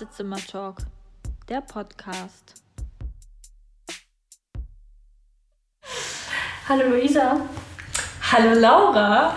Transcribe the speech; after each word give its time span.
Wartezimmer-Talk, 0.00 0.78
der 1.46 1.60
Podcast. 1.60 2.62
Hallo 6.66 6.88
Luisa. 6.88 7.36
Hallo 8.32 8.58
Laura. 8.58 9.34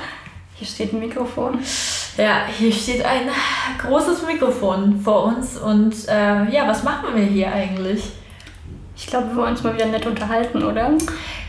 Hier 0.56 0.66
steht 0.68 0.94
ein 0.94 1.00
Mikrofon. 1.00 1.60
Ja, 2.16 2.46
hier 2.46 2.72
steht 2.72 3.04
ein 3.04 3.30
großes 3.78 4.26
Mikrofon 4.26 5.02
vor 5.02 5.26
uns 5.26 5.58
und 5.58 6.08
äh, 6.08 6.50
ja, 6.50 6.66
was 6.66 6.84
machen 6.84 7.14
wir 7.14 7.26
hier 7.26 7.52
eigentlich? 7.52 8.14
Ich 8.96 9.08
glaube, 9.08 9.32
wir 9.32 9.36
wollen 9.36 9.52
uns 9.52 9.64
mal 9.64 9.74
wieder 9.74 9.88
nett 9.88 10.06
unterhalten, 10.06 10.64
oder? 10.64 10.92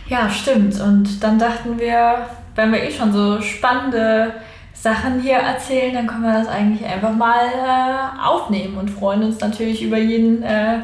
Ja, 0.09 0.29
stimmt. 0.29 0.81
Und 0.81 1.23
dann 1.23 1.39
dachten 1.39 1.79
wir, 1.79 2.31
wenn 2.57 2.73
wir 2.73 2.83
eh 2.83 2.91
schon 2.91 3.13
so 3.13 3.41
spannende 3.41 4.35
Sachen 4.85 5.19
hier 5.19 5.37
erzählen, 5.37 5.95
dann 5.95 6.07
können 6.07 6.25
wir 6.25 6.35
das 6.35 6.47
eigentlich 6.47 6.87
einfach 6.87 7.15
mal 7.15 7.47
äh, 7.47 8.23
aufnehmen 8.23 8.77
und 8.77 8.91
freuen 8.91 9.23
uns 9.23 9.41
natürlich 9.41 9.83
über 9.83 9.97
jeden, 9.97 10.43
äh, 10.43 10.81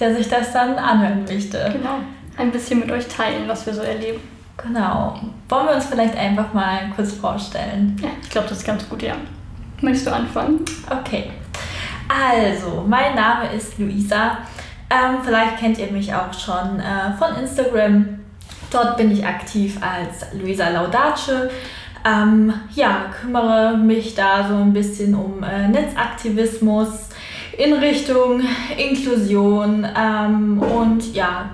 der 0.00 0.12
sich 0.16 0.28
das 0.28 0.52
dann 0.52 0.74
anhören 0.74 1.22
möchte. 1.22 1.70
Genau. 1.72 1.98
Ein 2.36 2.50
bisschen 2.50 2.80
mit 2.80 2.90
euch 2.90 3.06
teilen, 3.06 3.46
was 3.46 3.64
wir 3.64 3.72
so 3.72 3.82
erleben. 3.82 4.20
Genau. 4.56 5.20
Wollen 5.48 5.66
wir 5.68 5.74
uns 5.76 5.86
vielleicht 5.86 6.16
einfach 6.16 6.52
mal 6.52 6.90
kurz 6.96 7.12
vorstellen? 7.12 7.96
Ja, 8.02 8.08
ich 8.20 8.28
glaube, 8.28 8.48
das 8.48 8.58
ist 8.58 8.66
ganz 8.66 8.88
gut, 8.88 9.02
ja. 9.02 9.14
Möchtest 9.80 10.08
du 10.08 10.12
anfangen? 10.12 10.64
Okay. 10.90 11.30
Also, 12.08 12.84
mein 12.88 13.14
Name 13.14 13.52
ist 13.52 13.78
Luisa. 13.78 14.38
Ähm, 14.90 15.18
vielleicht 15.22 15.58
kennt 15.58 15.78
ihr 15.78 15.92
mich 15.92 16.12
auch 16.12 16.34
schon 16.34 16.80
äh, 16.80 17.16
von 17.16 17.36
Instagram. 17.40 18.18
Dort 18.72 18.96
bin 18.96 19.12
ich 19.12 19.24
aktiv 19.24 19.78
als 19.80 20.32
Luisa 20.32 20.70
Laudace. 20.70 21.50
Ähm, 22.06 22.52
ja, 22.74 23.06
kümmere 23.18 23.78
mich 23.78 24.14
da 24.14 24.46
so 24.46 24.56
ein 24.56 24.74
bisschen 24.74 25.14
um 25.14 25.42
äh, 25.42 25.68
Netzaktivismus 25.68 27.08
in 27.56 27.72
Richtung 27.72 28.42
Inklusion 28.76 29.86
ähm, 29.96 30.60
und 30.60 31.14
ja, 31.14 31.50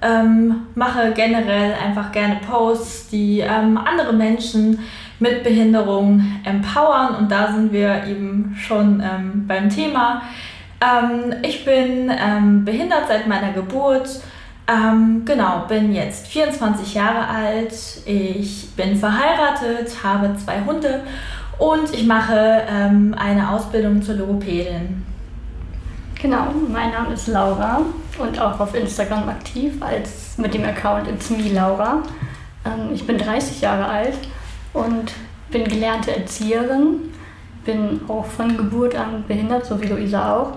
ähm, 0.00 0.66
mache 0.76 1.12
generell 1.12 1.74
einfach 1.74 2.12
gerne 2.12 2.38
Posts, 2.48 3.08
die 3.08 3.40
ähm, 3.40 3.76
andere 3.78 4.12
Menschen 4.12 4.78
mit 5.18 5.42
Behinderung 5.42 6.24
empowern 6.44 7.16
und 7.16 7.30
da 7.30 7.52
sind 7.52 7.72
wir 7.72 8.04
eben 8.06 8.56
schon 8.56 9.00
ähm, 9.00 9.44
beim 9.48 9.68
Thema. 9.68 10.22
Ähm, 10.80 11.34
ich 11.42 11.64
bin 11.64 12.10
behindert 12.64 13.08
seit 13.08 13.26
meiner 13.26 13.52
Geburt. 13.52 14.22
Ähm, 14.70 15.22
genau, 15.24 15.64
bin 15.66 15.92
jetzt 15.92 16.28
24 16.28 16.94
Jahre 16.94 17.26
alt. 17.26 17.74
Ich 18.06 18.70
bin 18.76 18.94
verheiratet, 18.94 20.04
habe 20.04 20.36
zwei 20.36 20.60
Hunde 20.64 21.02
und 21.58 21.92
ich 21.92 22.06
mache 22.06 22.32
eine 23.16 23.50
Ausbildung 23.50 24.00
zur 24.00 24.14
Logopädin. 24.14 25.04
Genau, 26.22 26.46
mein 26.68 26.92
Name 26.92 27.14
ist 27.14 27.26
Laura 27.28 27.80
und 28.18 28.38
auch 28.38 28.60
auf 28.60 28.74
Instagram 28.74 29.28
aktiv 29.28 29.72
als 29.80 30.36
mit 30.38 30.54
dem 30.54 30.64
Account 30.64 31.08
It's 31.08 31.30
Me 31.30 31.48
Laura. 31.52 32.02
Ähm, 32.64 32.90
ich 32.92 33.06
bin 33.06 33.18
30 33.18 33.62
Jahre 33.62 33.86
alt 33.86 34.18
und 34.72 35.12
bin 35.50 35.64
gelernte 35.64 36.14
Erzieherin, 36.14 37.12
bin 37.64 38.02
auch 38.06 38.26
von 38.26 38.56
Geburt 38.56 38.94
an 38.94 39.24
behindert, 39.26 39.66
so 39.66 39.80
wie 39.80 39.86
Luisa 39.86 40.36
auch. 40.36 40.52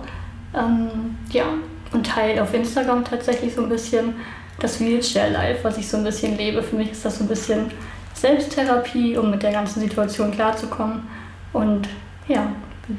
Ähm, 0.54 1.18
ja, 1.32 1.46
und 1.94 2.06
teile 2.06 2.42
auf 2.42 2.54
Instagram 2.54 3.06
tatsächlich 3.06 3.54
so 3.54 3.64
ein 3.64 3.70
bisschen 3.70 4.16
das 4.60 4.80
Wheelchair 4.80 5.30
Life, 5.30 5.64
was 5.64 5.78
ich 5.78 5.88
so 5.88 5.98
ein 5.98 6.04
bisschen 6.04 6.38
lebe. 6.38 6.62
Für 6.64 6.76
mich 6.76 6.92
ist 6.92 7.06
das 7.06 7.18
so 7.18 7.24
ein 7.24 7.28
bisschen 7.28 7.72
Selbsttherapie, 8.14 9.18
um 9.18 9.32
mit 9.32 9.44
der 9.44 9.52
ganzen 9.52 9.80
Situation 9.80 10.32
klarzukommen. 10.32 11.08
Und 11.52 11.88
ja, 12.28 12.48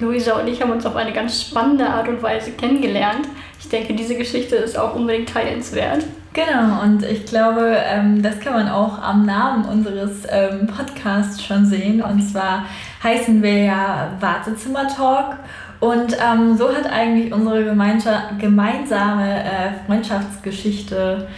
Luisa 0.00 0.38
und 0.38 0.48
ich 0.48 0.62
haben 0.62 0.70
uns 0.70 0.86
auf 0.86 0.96
eine 0.96 1.12
ganz 1.12 1.42
spannende 1.42 1.86
Art 1.86 2.08
und 2.08 2.22
Weise 2.22 2.52
kennengelernt. 2.52 3.28
Ich 3.60 3.68
denke, 3.68 3.94
diese 3.94 4.16
Geschichte 4.16 4.56
ist 4.56 4.78
auch 4.78 4.94
unbedingt 4.94 5.28
teilenswert. 5.28 6.04
Genau, 6.32 6.82
und 6.82 7.04
ich 7.04 7.26
glaube, 7.26 7.76
ähm, 7.86 8.20
das 8.20 8.40
kann 8.40 8.54
man 8.54 8.68
auch 8.68 9.00
am 9.00 9.24
Namen 9.24 9.66
unseres 9.66 10.22
ähm, 10.28 10.66
Podcasts 10.66 11.44
schon 11.44 11.64
sehen. 11.64 12.02
Und 12.02 12.20
zwar 12.22 12.64
heißen 13.04 13.40
wir 13.40 13.62
ja 13.62 14.12
Wartezimmer 14.18 14.88
Talk. 14.88 15.36
Und 15.80 16.16
ähm, 16.18 16.56
so 16.56 16.68
hat 16.68 16.86
eigentlich 16.90 17.32
unsere 17.32 17.64
gemeinsame 17.64 19.44
äh, 19.44 19.86
Freundschaftsgeschichte 19.86 21.28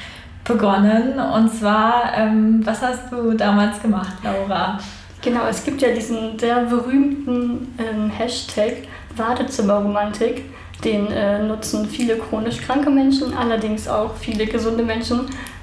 begonnen. 0.45 1.19
Und 1.19 1.53
zwar, 1.53 2.13
ähm, 2.17 2.61
was 2.65 2.83
hast 2.83 3.11
du 3.11 3.33
damals 3.33 3.81
gemacht, 3.83 4.15
Laura? 4.23 4.79
Genau, 5.23 5.47
es 5.49 5.65
gibt 5.65 5.83
ja 5.83 5.93
diesen 5.93 6.39
sehr 6.39 6.61
berühmten 6.65 7.75
ähm, 7.79 8.11
Hashtag 8.11 8.85
Wartezimmerromantik. 9.17 10.45
Den 10.85 11.11
äh, 11.11 11.43
nutzen 11.43 11.87
viele 11.87 12.17
chronisch 12.17 12.61
kranke 12.61 12.91
Menschen, 12.91 13.37
allerdings 13.37 13.89
auch 13.89 14.15
viele 14.15 14.47
gesunde 14.47 14.85
Menschen. 14.85 15.23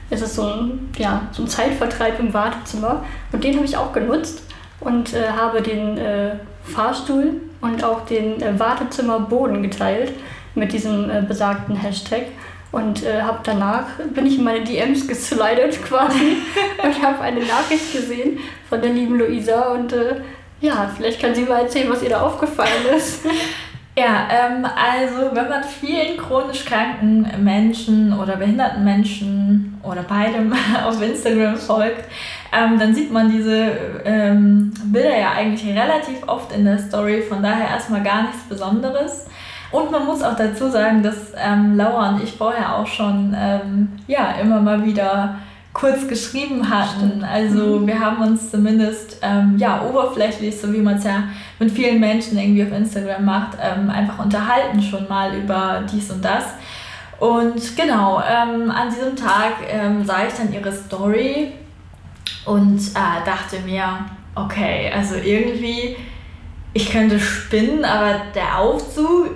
Es 0.09 0.21
ist 0.21 0.35
so 0.35 0.43
ein, 0.43 0.89
ja, 0.97 1.21
so 1.31 1.43
ein 1.43 1.47
Zeitvertreib 1.47 2.19
im 2.19 2.33
Wartezimmer. 2.33 3.05
Und 3.31 3.43
den 3.43 3.55
habe 3.55 3.65
ich 3.65 3.77
auch 3.77 3.93
genutzt 3.93 4.43
und 4.79 5.13
äh, 5.13 5.29
habe 5.29 5.61
den 5.61 5.97
äh, 5.97 6.35
Fahrstuhl 6.63 7.41
und 7.63 7.83
auch 7.83 8.05
den 8.05 8.41
äh, 8.41 8.59
Wartezimmerboden 8.59 9.63
geteilt 9.63 10.13
mit 10.53 10.73
diesem 10.73 11.09
äh, 11.09 11.23
besagten 11.25 11.75
Hashtag. 11.75 12.25
Und 12.71 13.03
äh, 13.03 13.21
habe 13.21 13.39
danach, 13.43 13.85
bin 14.13 14.25
ich 14.25 14.37
in 14.37 14.43
meine 14.43 14.63
DMs 14.63 15.07
geslidet 15.07 15.81
quasi 15.85 16.37
und 16.83 17.01
habe 17.01 17.21
eine 17.21 17.39
Nachricht 17.39 17.93
gesehen 17.93 18.39
von 18.67 18.81
der 18.81 18.91
lieben 18.91 19.17
Luisa. 19.17 19.71
Und 19.71 19.93
äh, 19.93 20.21
ja, 20.59 20.91
vielleicht 20.95 21.21
kann 21.21 21.33
sie 21.33 21.43
mal 21.43 21.61
erzählen, 21.61 21.89
was 21.89 22.03
ihr 22.03 22.09
da 22.09 22.21
aufgefallen 22.21 22.85
ist. 22.95 23.25
Ja, 23.95 24.27
ähm, 24.31 24.65
also 24.65 25.35
wenn 25.35 25.49
man 25.49 25.63
vielen 25.63 26.17
chronisch 26.17 26.65
kranken 26.65 27.27
Menschen 27.43 28.11
oder 28.19 28.37
behinderten 28.37 28.83
Menschen 28.83 29.79
oder 29.83 30.01
beidem 30.01 30.51
auf 30.83 30.99
Instagram 30.99 31.55
folgt, 31.57 32.05
ähm, 32.55 32.77
dann 32.79 32.93
sieht 32.93 33.11
man 33.11 33.31
diese 33.31 33.71
ähm, 34.05 34.71
Bilder 34.85 35.17
ja 35.17 35.31
eigentlich 35.31 35.65
relativ 35.65 36.27
oft 36.27 36.51
in 36.51 36.65
der 36.65 36.77
Story. 36.77 37.21
Von 37.21 37.41
daher 37.41 37.69
erstmal 37.69 38.03
gar 38.03 38.23
nichts 38.23 38.43
Besonderes. 38.47 39.25
Und 39.71 39.91
man 39.91 40.05
muss 40.05 40.21
auch 40.21 40.35
dazu 40.35 40.69
sagen, 40.69 41.01
dass 41.01 41.33
ähm, 41.35 41.75
Laura 41.75 42.09
und 42.09 42.23
ich 42.23 42.33
vorher 42.33 42.77
auch 42.77 42.85
schon 42.85 43.35
ähm, 43.35 43.89
ja, 44.07 44.33
immer 44.39 44.61
mal 44.61 44.85
wieder 44.85 45.39
kurz 45.73 46.07
geschrieben 46.07 46.69
hatten. 46.69 47.09
Stimmt. 47.09 47.23
Also 47.23 47.79
mhm. 47.79 47.87
wir 47.87 47.99
haben 47.99 48.21
uns 48.21 48.51
zumindest 48.51 49.17
ähm, 49.23 49.55
ja, 49.57 49.81
oberflächlich, 49.81 50.61
so 50.61 50.71
wie 50.71 50.77
man 50.77 50.97
es 50.97 51.03
ja 51.03 51.23
mit 51.57 51.71
vielen 51.71 51.99
Menschen 51.99 52.37
irgendwie 52.37 52.63
auf 52.63 52.71
Instagram 52.71 53.25
macht, 53.25 53.57
ähm, 53.59 53.89
einfach 53.89 54.23
unterhalten 54.23 54.79
schon 54.79 55.07
mal 55.09 55.35
über 55.35 55.81
dies 55.91 56.11
und 56.11 56.23
das. 56.23 56.43
Und 57.19 57.75
genau, 57.75 58.21
ähm, 58.21 58.69
an 58.69 58.89
diesem 58.89 59.15
Tag 59.15 59.53
ähm, 59.67 60.05
sah 60.05 60.27
ich 60.27 60.33
dann 60.33 60.53
ihre 60.53 60.71
Story 60.71 61.53
und 62.45 62.79
äh, 62.79 63.25
dachte 63.25 63.59
mir, 63.65 64.05
okay, 64.35 64.91
also 64.93 65.15
irgendwie, 65.15 65.95
ich 66.73 66.91
könnte 66.91 67.19
spinnen, 67.19 67.85
aber 67.85 68.21
der 68.33 68.59
Aufzug 68.59 69.29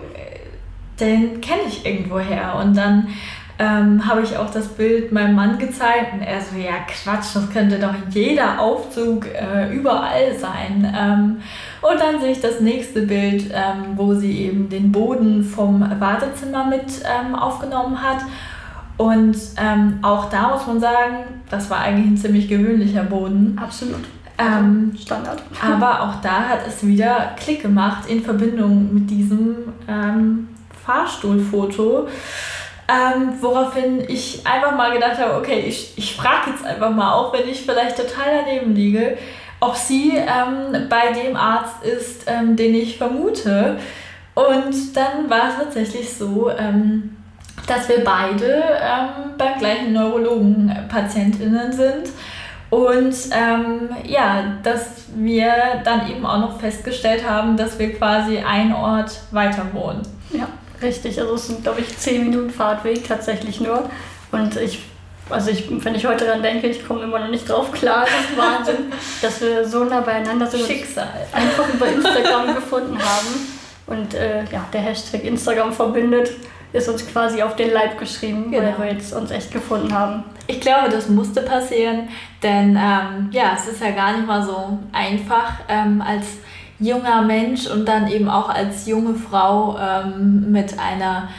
den 0.99 1.41
kenne 1.41 1.63
ich 1.67 1.85
irgendwoher. 1.85 2.55
Und 2.61 2.75
dann 2.75 3.07
ähm, 3.59 4.07
habe 4.07 4.21
ich 4.21 4.37
auch 4.37 4.49
das 4.51 4.67
Bild 4.67 5.11
meinem 5.11 5.35
Mann 5.35 5.57
gezeigt 5.57 6.13
und 6.13 6.21
er 6.21 6.41
so, 6.41 6.57
ja 6.57 6.75
Quatsch, 6.87 7.35
das 7.35 7.49
könnte 7.51 7.79
doch 7.79 7.93
jeder 8.09 8.59
Aufzug 8.59 9.27
äh, 9.27 9.73
überall 9.73 10.37
sein. 10.37 10.93
Ähm, 10.95 11.37
und 11.81 11.99
dann 11.99 12.19
sehe 12.19 12.31
ich 12.31 12.41
das 12.41 12.59
nächste 12.59 13.01
Bild, 13.03 13.45
ähm, 13.51 13.95
wo 13.95 14.13
sie 14.13 14.41
eben 14.41 14.69
den 14.69 14.91
Boden 14.91 15.43
vom 15.43 15.81
Wartezimmer 15.99 16.65
mit 16.65 16.85
ähm, 17.03 17.35
aufgenommen 17.35 18.01
hat. 18.01 18.19
Und 18.97 19.37
ähm, 19.57 19.99
auch 20.01 20.29
da 20.29 20.49
muss 20.49 20.65
man 20.65 20.79
sagen, 20.79 21.41
das 21.49 21.69
war 21.69 21.79
eigentlich 21.79 22.07
ein 22.07 22.17
ziemlich 22.17 22.47
gewöhnlicher 22.47 23.03
Boden. 23.03 23.57
Absolut. 23.61 24.03
Ähm, 24.39 24.95
Standard. 24.99 25.41
Aber 25.61 26.01
auch 26.01 26.21
da 26.21 26.49
hat 26.49 26.59
es 26.67 26.85
wieder 26.85 27.35
Klick 27.39 27.61
gemacht 27.61 28.09
in 28.09 28.23
Verbindung 28.23 28.93
mit 28.93 29.09
diesem 29.09 29.73
ähm, 29.87 30.49
Fahrstuhlfoto. 30.85 32.07
Ähm, 32.89 33.33
woraufhin 33.41 34.01
ich 34.07 34.47
einfach 34.47 34.75
mal 34.75 34.93
gedacht 34.93 35.17
habe, 35.17 35.35
okay, 35.35 35.65
ich, 35.67 35.97
ich 35.97 36.15
frage 36.15 36.51
jetzt 36.51 36.63
einfach 36.63 36.89
mal, 36.89 37.13
auch 37.13 37.33
wenn 37.33 37.47
ich 37.49 37.63
vielleicht 37.63 37.97
total 37.97 38.45
daneben 38.45 38.73
liege, 38.73 39.17
ob 39.59 39.75
sie 39.75 40.13
ähm, 40.15 40.87
bei 40.87 41.11
dem 41.11 41.35
Arzt 41.35 41.83
ist, 41.83 42.23
ähm, 42.27 42.55
den 42.55 42.73
ich 42.73 42.97
vermute. 42.97 43.77
Und 44.35 44.95
dann 44.95 45.29
war 45.29 45.49
es 45.49 45.57
tatsächlich 45.57 46.13
so, 46.13 46.49
ähm, 46.57 47.16
dass 47.65 47.89
wir 47.89 48.03
beide 48.03 48.63
ähm, 48.81 49.33
beim 49.37 49.59
gleichen 49.59 49.93
Neurologen 49.93 50.71
PatientInnen 50.89 51.73
sind. 51.73 52.09
Und 52.69 53.15
ähm, 53.31 53.89
ja, 54.05 54.57
dass 54.63 55.05
wir 55.15 55.53
dann 55.85 56.09
eben 56.11 56.25
auch 56.25 56.39
noch 56.39 56.59
festgestellt 56.59 57.27
haben, 57.27 57.55
dass 57.55 57.79
wir 57.79 57.93
quasi 57.93 58.39
einen 58.39 58.73
Ort 58.73 59.21
weiter 59.31 59.65
wohnen. 59.73 60.01
Ja. 60.31 60.47
Richtig, 60.81 61.19
also 61.19 61.35
es 61.35 61.47
sind, 61.47 61.63
glaube 61.63 61.81
ich, 61.81 61.97
10 61.97 62.29
Minuten 62.29 62.49
Fahrtweg 62.49 63.07
tatsächlich 63.07 63.59
nur. 63.61 63.89
Und 64.31 64.57
ich, 64.57 64.83
also 65.29 65.49
ich, 65.49 65.65
wenn 65.83 65.95
ich 65.95 66.05
heute 66.05 66.25
daran 66.25 66.43
denke, 66.43 66.67
ich 66.67 66.85
komme 66.85 67.03
immer 67.03 67.19
noch 67.19 67.29
nicht 67.29 67.49
drauf 67.49 67.71
klar, 67.71 68.05
das 68.05 68.29
ist 68.29 68.37
Wahnsinn, 68.37 68.93
dass 69.21 69.41
wir 69.41 69.67
so 69.67 69.85
nah 69.85 70.01
beieinander 70.01 70.45
sind. 70.45 70.67
Schicksal. 70.67 71.07
Einfach 71.31 71.73
über 71.73 71.87
Instagram 71.87 72.53
gefunden 72.55 72.99
haben. 72.99 73.57
Und 73.87 74.13
äh, 74.13 74.43
ja, 74.51 74.65
der 74.73 74.81
Hashtag 74.81 75.23
Instagram 75.23 75.71
verbindet 75.71 76.31
ist 76.73 76.89
uns 76.89 77.07
quasi 77.07 77.41
auf 77.41 77.55
den 77.55 77.71
Leib 77.71 77.97
geschrieben, 77.97 78.51
genau. 78.51 78.63
weil 78.63 78.87
wir 78.87 78.93
jetzt 78.93 79.13
uns 79.13 79.31
echt 79.31 79.51
gefunden 79.51 79.93
haben. 79.93 80.23
Ich 80.47 80.59
glaube, 80.59 80.89
das 80.89 81.09
musste 81.09 81.41
passieren, 81.41 82.09
denn 82.43 82.71
ähm, 82.71 83.29
ja, 83.31 83.53
es 83.55 83.67
ist 83.67 83.81
ja 83.81 83.91
gar 83.91 84.13
nicht 84.13 84.27
mal 84.27 84.43
so 84.43 84.79
einfach 84.91 85.53
ähm, 85.69 86.01
als 86.01 86.25
junger 86.79 87.21
Mensch 87.21 87.67
und 87.67 87.87
dann 87.87 88.07
eben 88.07 88.29
auch 88.29 88.49
als 88.49 88.85
junge 88.85 89.15
Frau 89.15 89.77
ähm, 89.79 90.51
mit 90.51 90.77
einer 90.77 91.29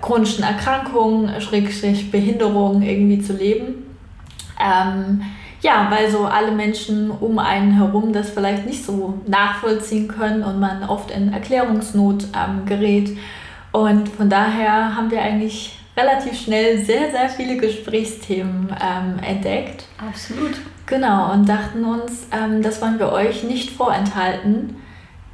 chronischen 0.00 0.44
Erkrankung, 0.44 1.28
Schrägstrich 1.40 2.10
Behinderung 2.10 2.82
irgendwie 2.82 3.20
zu 3.20 3.32
leben. 3.32 3.96
Ähm, 4.60 5.22
ja, 5.60 5.88
weil 5.90 6.10
so 6.10 6.26
alle 6.26 6.52
Menschen 6.52 7.10
um 7.10 7.38
einen 7.38 7.72
herum 7.72 8.12
das 8.12 8.30
vielleicht 8.30 8.66
nicht 8.66 8.84
so 8.84 9.20
nachvollziehen 9.26 10.08
können 10.08 10.42
und 10.42 10.60
man 10.60 10.84
oft 10.84 11.10
in 11.10 11.32
Erklärungsnot 11.32 12.24
ähm, 12.34 12.66
gerät. 12.66 13.16
Und 13.74 14.08
von 14.08 14.30
daher 14.30 14.94
haben 14.94 15.10
wir 15.10 15.20
eigentlich 15.20 15.76
relativ 15.96 16.40
schnell 16.40 16.84
sehr, 16.84 17.10
sehr 17.10 17.28
viele 17.28 17.56
Gesprächsthemen 17.56 18.68
ähm, 18.80 19.18
entdeckt. 19.18 19.86
Absolut. 19.98 20.52
Genau, 20.86 21.32
und 21.32 21.48
dachten 21.48 21.84
uns, 21.84 22.28
ähm, 22.30 22.62
das 22.62 22.80
wollen 22.80 23.00
wir 23.00 23.10
euch 23.10 23.42
nicht 23.42 23.70
vorenthalten. 23.70 24.76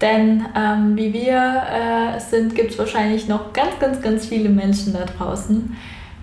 Denn 0.01 0.47
ähm, 0.57 0.97
wie 0.97 1.13
wir 1.13 1.37
äh, 1.37 2.19
sind, 2.19 2.55
gibt 2.55 2.71
es 2.71 2.79
wahrscheinlich 2.79 3.29
noch 3.29 3.53
ganz, 3.53 3.79
ganz, 3.79 4.01
ganz 4.01 4.25
viele 4.25 4.49
Menschen 4.49 4.95
da 4.95 5.05
draußen, 5.05 5.77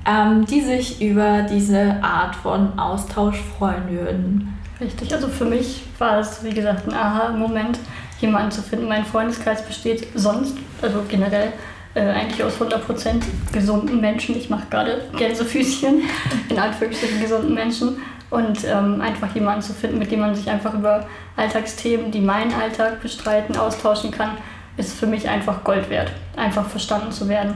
ähm, 0.07 0.43
die 0.47 0.61
sich 0.61 0.99
über 0.99 1.43
diese 1.43 2.01
Art 2.01 2.35
von 2.35 2.79
Austausch 2.79 3.39
freuen 3.59 3.91
würden. 3.91 4.57
Richtig, 4.81 5.13
also 5.13 5.27
für 5.27 5.45
mich 5.45 5.83
war 5.99 6.17
es, 6.17 6.43
wie 6.43 6.49
gesagt, 6.49 6.87
ein 6.87 6.95
Aha-Moment, 6.95 7.77
jemanden 8.19 8.49
zu 8.49 8.63
finden. 8.63 8.87
Mein 8.87 9.05
Freundeskreis 9.05 9.63
besteht 9.63 10.07
sonst, 10.15 10.57
also 10.81 11.03
generell, 11.07 11.53
äh, 11.97 12.11
eigentlich 12.11 12.43
aus 12.43 12.61
100% 12.61 13.23
gesunden 13.51 13.99
Menschen. 13.99 14.37
Ich 14.37 14.49
mache 14.49 14.67
gerade 14.69 15.01
Gänsefüßchen, 15.17 16.03
in 16.49 16.59
Anführungsstrichen 16.59 17.19
gesunden 17.19 17.53
Menschen. 17.53 17.97
Und 18.29 18.65
ähm, 18.65 19.01
einfach 19.01 19.33
jemanden 19.33 19.61
zu 19.61 19.73
finden, 19.73 19.99
mit 19.99 20.11
dem 20.11 20.19
man 20.19 20.35
sich 20.35 20.49
einfach 20.49 20.73
über 20.73 21.07
Alltagsthemen, 21.37 22.11
die 22.11 22.19
meinen 22.19 22.53
Alltag 22.53 23.01
bestreiten, 23.01 23.55
austauschen 23.55 24.11
kann, 24.11 24.31
ist 24.75 24.99
für 24.99 25.07
mich 25.07 25.29
einfach 25.29 25.63
Gold 25.63 25.89
wert. 25.89 26.11
Einfach 26.35 26.67
verstanden 26.67 27.11
zu 27.11 27.29
werden. 27.29 27.55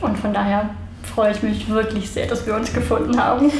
Und 0.00 0.18
von 0.18 0.34
daher 0.34 0.70
freue 1.14 1.30
ich 1.30 1.42
mich 1.42 1.70
wirklich 1.70 2.10
sehr, 2.10 2.26
dass 2.26 2.44
wir 2.44 2.56
uns 2.56 2.72
gefunden 2.72 3.22
haben. 3.22 3.52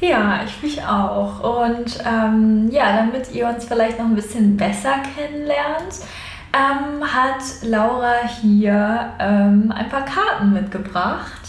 Ja, 0.00 0.40
ich 0.44 0.62
mich 0.62 0.82
auch. 0.82 1.66
Und 1.66 1.98
ähm, 2.04 2.70
ja, 2.70 2.96
damit 2.96 3.32
ihr 3.32 3.46
uns 3.46 3.66
vielleicht 3.66 3.98
noch 3.98 4.06
ein 4.06 4.14
bisschen 4.14 4.56
besser 4.56 4.94
kennenlernt, 5.16 5.94
ähm, 6.54 7.02
hat 7.02 7.42
Laura 7.62 8.28
hier 8.40 9.12
ähm, 9.18 9.72
ein 9.74 9.88
paar 9.88 10.04
Karten 10.04 10.52
mitgebracht. 10.52 11.40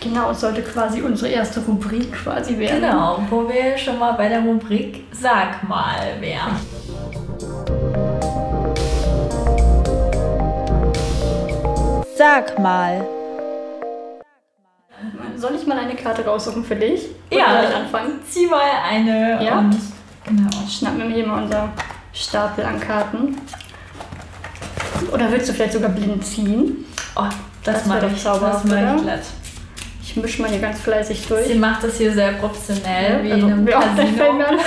Genau, 0.00 0.30
es 0.30 0.40
sollte 0.40 0.62
quasi 0.62 1.02
unsere 1.02 1.30
erste 1.30 1.60
Rubrik 1.60 2.12
quasi 2.12 2.58
werden. 2.58 2.80
Genau, 2.80 3.22
wo 3.30 3.48
wir 3.48 3.76
schon 3.76 3.98
mal 3.98 4.12
bei 4.12 4.28
der 4.28 4.40
Rubrik 4.40 5.04
Sag 5.12 5.68
mal 5.68 6.20
wären. 6.20 6.56
Sag 12.16 12.58
mal. 12.58 13.04
Soll 15.36 15.56
ich 15.56 15.66
mal 15.66 15.78
eine 15.78 15.96
Karte 15.96 16.24
raussuchen 16.24 16.64
für 16.64 16.76
dich? 16.76 17.08
Oder 17.30 17.40
ja, 17.40 17.62
soll 17.62 17.70
ich 17.70 17.76
anfangen? 17.76 18.20
Zieh 18.28 18.46
mal 18.46 18.60
eine 18.88 19.44
ja? 19.44 19.58
und 19.58 19.76
genau. 20.24 20.50
schnappen 20.68 21.08
wir 21.08 21.14
hier 21.16 21.26
mal 21.26 21.42
unser 21.42 21.68
Stapel 22.12 22.64
an 22.64 22.78
Karten. 22.78 23.36
Oder 25.10 25.30
willst 25.30 25.48
du 25.48 25.52
vielleicht 25.52 25.72
sogar 25.72 25.90
blind 25.90 26.24
ziehen? 26.24 26.84
Oh, 27.16 27.22
das, 27.64 27.74
das 27.74 27.86
mache 27.86 28.10
ich, 28.14 28.22
zauberhaft, 28.22 28.64
das 28.64 28.70
mache 28.70 28.94
ich 28.96 29.02
glatt. 29.02 29.22
Ich 30.02 30.16
mische 30.16 30.42
mal 30.42 30.50
hier 30.50 30.60
ganz 30.60 30.80
fleißig 30.80 31.26
durch. 31.26 31.46
Sie 31.46 31.54
macht 31.54 31.84
das 31.84 31.96
hier 31.96 32.12
sehr 32.12 32.32
professionell, 32.32 33.18
ja, 33.18 33.22
wie 33.22 33.32
also, 33.32 33.46
in 33.46 33.52
einem 33.52 33.66
Casino. 33.66 34.34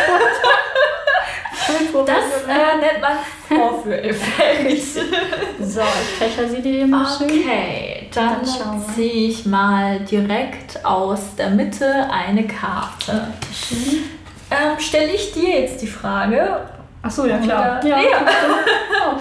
Das 2.06 2.44
äh, 2.48 2.78
nennt 2.78 3.02
man 3.02 3.18
Vorführeffekt. 3.48 4.82
so, 5.62 5.82
ich 5.82 6.18
fächer 6.18 6.48
sie 6.48 6.62
dir 6.62 6.74
hier 6.74 6.88
mal 6.88 7.06
schön. 7.06 7.28
Okay, 7.28 8.08
dann, 8.14 8.42
dann 8.60 8.84
ziehe 8.94 9.30
ich 9.30 9.46
mal 9.46 10.00
direkt 10.02 10.84
aus 10.86 11.36
der 11.38 11.50
Mitte 11.52 12.08
eine 12.12 12.46
Karte. 12.46 13.30
Mhm. 13.70 14.04
Ähm, 14.52 14.80
Stelle 14.80 15.14
ich 15.14 15.32
dir 15.32 15.62
jetzt 15.62 15.82
die 15.82 15.88
Frage? 15.88 16.68
Ach 17.02 17.12
so, 17.12 17.26
ja 17.26 17.38
klar. 17.38 17.84
Ja, 17.86 18.00
ja. 18.00 18.26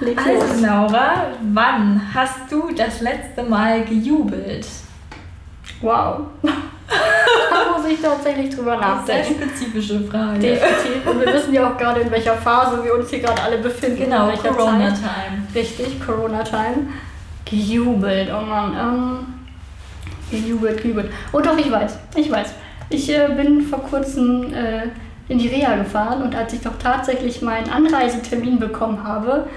Leg 0.00 0.18
also 0.18 0.46
los. 0.46 0.60
Laura, 0.60 1.26
wann 1.52 2.02
hast 2.12 2.50
du 2.50 2.70
das 2.76 3.00
letzte 3.00 3.42
Mal 3.42 3.84
gejubelt? 3.84 4.66
Wow. 5.80 6.20
da 6.42 7.76
muss 7.76 7.86
ich 7.86 8.00
tatsächlich 8.00 8.54
drüber 8.54 8.76
nachdenken. 8.76 9.06
Sehr 9.06 9.48
spezifische 9.48 10.00
Frage. 10.04 10.38
Definitiv. 10.38 11.06
Und 11.06 11.20
wir 11.20 11.32
wissen 11.32 11.54
ja 11.54 11.70
auch 11.70 11.76
gerade, 11.76 12.00
in 12.00 12.10
welcher 12.10 12.34
Phase 12.34 12.82
wir 12.84 12.94
uns 12.94 13.10
hier 13.10 13.20
gerade 13.20 13.42
alle 13.42 13.58
befinden. 13.58 14.04
Genau, 14.04 14.30
Corona-Time. 14.30 15.46
Richtig, 15.54 16.04
Corona-Time. 16.04 16.88
Gejubelt, 17.44 18.30
oh 18.32 18.44
Mann. 18.44 18.76
Ähm, 18.76 19.26
gejubelt, 20.30 20.82
gejubelt. 20.82 21.10
Oh 21.32 21.40
doch, 21.40 21.56
ich 21.56 21.70
weiß. 21.70 21.98
Ich 22.16 22.30
weiß. 22.30 22.54
Ich 22.88 23.08
äh, 23.10 23.28
bin 23.28 23.62
vor 23.62 23.82
kurzem 23.82 24.52
äh, 24.52 24.88
in 25.28 25.38
die 25.38 25.48
Reha 25.48 25.76
gefahren 25.76 26.22
und 26.22 26.34
als 26.34 26.52
ich 26.52 26.60
doch 26.60 26.78
tatsächlich 26.78 27.42
meinen 27.42 27.68
Anreisetermin 27.68 28.58
bekommen 28.58 29.02
habe, 29.02 29.48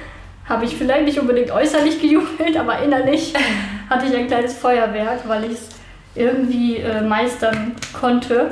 habe 0.49 0.65
ich 0.65 0.75
vielleicht 0.75 1.05
nicht 1.05 1.19
unbedingt 1.19 1.51
äußerlich 1.51 2.01
gejubelt, 2.01 2.57
aber 2.57 2.79
innerlich 2.79 3.33
hatte 3.89 4.07
ich 4.07 4.15
ein 4.15 4.27
kleines 4.27 4.57
Feuerwerk, 4.57 5.27
weil 5.27 5.45
ich 5.45 5.51
es 5.51 5.69
irgendwie 6.15 6.77
äh, 6.77 7.01
meistern 7.01 7.73
konnte, 7.93 8.51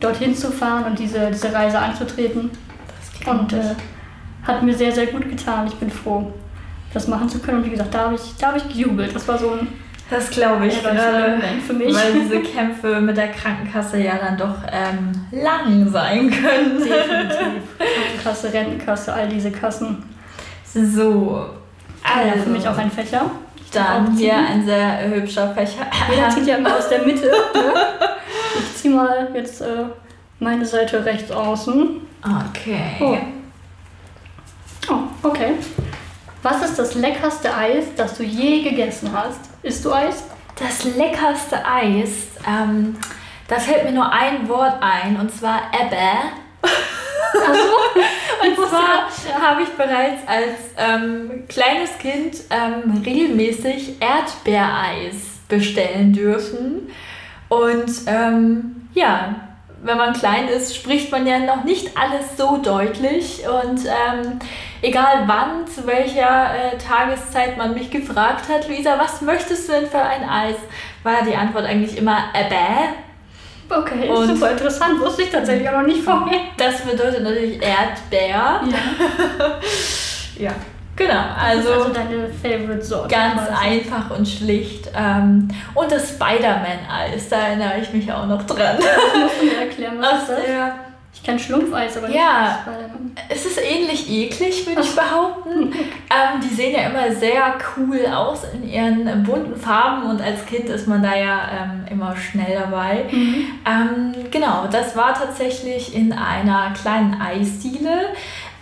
dorthin 0.00 0.34
zu 0.34 0.50
fahren 0.50 0.84
und 0.84 0.98
diese, 0.98 1.30
diese 1.30 1.52
Reise 1.52 1.78
anzutreten. 1.78 2.50
Und 3.24 3.52
äh, 3.52 3.74
hat 4.46 4.62
mir 4.62 4.74
sehr, 4.74 4.92
sehr 4.92 5.06
gut 5.06 5.28
getan. 5.28 5.66
Ich 5.66 5.74
bin 5.74 5.90
froh, 5.90 6.32
das 6.92 7.06
machen 7.08 7.28
zu 7.28 7.38
können. 7.38 7.58
Und 7.58 7.66
wie 7.66 7.70
gesagt, 7.70 7.94
da 7.94 8.04
habe 8.04 8.14
ich, 8.14 8.36
da 8.38 8.48
habe 8.48 8.58
ich 8.58 8.68
gejubelt. 8.68 9.14
Das 9.14 9.26
war 9.28 9.38
so 9.38 9.50
ein 9.50 9.68
das 10.10 10.30
glaube 10.30 10.66
ich 10.66 10.82
gerade, 10.82 11.38
für 11.66 11.74
mich. 11.74 11.94
Weil 11.94 12.14
diese 12.14 12.40
Kämpfe 12.54 13.00
mit 13.00 13.16
der 13.16 13.28
Krankenkasse 13.28 13.98
ja 13.98 14.16
dann 14.16 14.38
doch 14.38 14.56
ähm, 14.72 15.12
lang 15.30 15.86
sein 15.90 16.30
können. 16.30 16.78
Definitiv. 16.78 17.76
Krankenkasse, 17.78 18.52
Rentenkasse, 18.52 19.12
all 19.12 19.28
diese 19.28 19.50
Kassen. 19.50 20.02
So. 20.72 21.46
Also, 22.02 22.28
ja, 22.28 22.42
für 22.42 22.50
mich 22.50 22.68
auch 22.68 22.76
ein 22.76 22.90
Fächer. 22.90 23.30
Dann 23.72 24.16
hier 24.16 24.36
ein 24.36 24.64
sehr 24.64 25.08
hübscher 25.08 25.52
Fächer. 25.54 25.86
Jeder 26.10 26.30
zieht 26.30 26.46
ja 26.46 26.56
immer 26.56 26.76
aus 26.76 26.88
der 26.88 27.02
Mitte. 27.02 27.30
Ne? 27.54 27.74
Ich 28.60 28.76
ziehe 28.76 28.94
mal 28.94 29.28
jetzt 29.34 29.60
äh, 29.60 29.84
meine 30.38 30.64
Seite 30.64 31.04
rechts 31.04 31.30
außen. 31.30 32.00
Okay. 32.22 32.96
Oh. 33.00 33.18
oh, 34.90 35.28
okay. 35.28 35.54
Was 36.42 36.62
ist 36.62 36.78
das 36.78 36.94
leckerste 36.94 37.54
Eis, 37.54 37.84
das 37.96 38.16
du 38.16 38.22
je 38.22 38.62
gegessen 38.62 39.10
hast? 39.12 39.40
Isst 39.62 39.84
du 39.84 39.92
Eis? 39.92 40.24
Das 40.56 40.84
leckerste 40.96 41.64
Eis, 41.64 42.28
ähm, 42.46 42.96
da 43.48 43.58
fällt 43.58 43.84
mir 43.84 43.92
nur 43.92 44.10
ein 44.10 44.48
Wort 44.48 44.74
ein, 44.80 45.18
und 45.18 45.32
zwar 45.32 45.62
Ebbe. 45.72 45.96
Also, 47.32 47.72
und 48.42 48.68
zwar 48.68 48.97
habe 49.40 49.62
ich 49.62 49.68
bereits 49.70 50.26
als 50.26 50.54
ähm, 50.76 51.44
kleines 51.48 51.96
Kind 51.98 52.36
ähm, 52.50 53.02
regelmäßig 53.04 54.00
Erdbeereis 54.00 55.16
bestellen 55.48 56.12
dürfen. 56.12 56.90
Und 57.48 57.90
ähm, 58.06 58.88
ja, 58.94 59.34
wenn 59.82 59.96
man 59.96 60.12
klein 60.12 60.48
ist, 60.48 60.76
spricht 60.76 61.10
man 61.12 61.26
ja 61.26 61.38
noch 61.38 61.64
nicht 61.64 61.96
alles 61.96 62.36
so 62.36 62.58
deutlich. 62.58 63.42
Und 63.48 63.84
ähm, 63.86 64.38
egal 64.82 65.24
wann, 65.26 65.66
zu 65.66 65.86
welcher 65.86 66.50
äh, 66.54 66.78
Tageszeit 66.78 67.56
man 67.56 67.74
mich 67.74 67.90
gefragt 67.90 68.48
hat, 68.48 68.68
Luisa, 68.68 68.98
was 68.98 69.22
möchtest 69.22 69.68
du 69.68 69.72
denn 69.72 69.86
für 69.86 70.02
ein 70.02 70.28
Eis, 70.28 70.56
war 71.02 71.22
die 71.24 71.36
Antwort 71.36 71.64
eigentlich 71.64 71.96
immer 71.96 72.24
äh, 72.34 72.48
bäh. 72.48 73.07
Okay, 73.70 74.08
und 74.08 74.26
super 74.28 74.52
interessant. 74.52 75.00
Wusste 75.00 75.22
ich 75.22 75.30
tatsächlich 75.30 75.68
auch 75.68 75.80
noch 75.80 75.86
nicht 75.86 76.02
vorher. 76.02 76.38
Das 76.56 76.80
bedeutet 76.82 77.22
natürlich 77.22 77.62
Erdbeer. 77.62 78.62
Ja. 78.64 79.58
ja. 80.38 80.54
Genau, 80.96 81.24
also, 81.40 81.72
also 81.74 81.92
deine 81.92 82.28
Favorite 82.28 82.82
Sorte. 82.82 83.14
Ganz 83.14 83.42
einfach 83.48 84.10
und 84.10 84.26
schlicht. 84.26 84.90
Ähm, 84.96 85.46
und 85.74 85.92
das 85.92 86.10
Spider-Man-Eis, 86.10 87.28
da 87.28 87.36
erinnere 87.36 87.74
ich 87.80 87.92
mich 87.92 88.12
auch 88.12 88.26
noch 88.26 88.42
dran. 88.44 88.76
Das 88.78 89.20
musst 89.20 89.40
du 89.40 89.46
mir 89.46 89.60
erklären, 89.60 89.98
was 90.00 90.22
ist 90.22 90.30
das? 90.30 90.44
Der, 90.44 90.74
ich 91.18 91.26
kenne 91.26 91.38
Schlumpfeis, 91.38 91.96
aber 91.96 92.10
ja, 92.10 92.64
nicht 92.66 93.08
es 93.28 93.44
ist 93.44 93.58
ähnlich 93.60 94.08
eklig, 94.08 94.66
würde 94.66 94.82
ich 94.82 94.94
behaupten. 94.94 95.72
ähm, 95.72 96.40
die 96.42 96.54
sehen 96.54 96.74
ja 96.74 96.88
immer 96.88 97.14
sehr 97.14 97.54
cool 97.76 98.06
aus 98.06 98.42
in 98.54 98.68
ihren 98.68 99.24
bunten 99.24 99.56
Farben 99.56 100.08
und 100.08 100.22
als 100.22 100.46
Kind 100.46 100.68
ist 100.68 100.86
man 100.86 101.02
da 101.02 101.16
ja 101.16 101.40
ähm, 101.62 101.86
immer 101.90 102.16
schnell 102.16 102.58
dabei. 102.58 103.06
Mhm. 103.10 103.46
Ähm, 103.66 104.14
genau, 104.30 104.66
das 104.70 104.96
war 104.96 105.14
tatsächlich 105.14 105.94
in 105.94 106.12
einer 106.12 106.72
kleinen 106.72 107.20
Eisdiele 107.20 108.10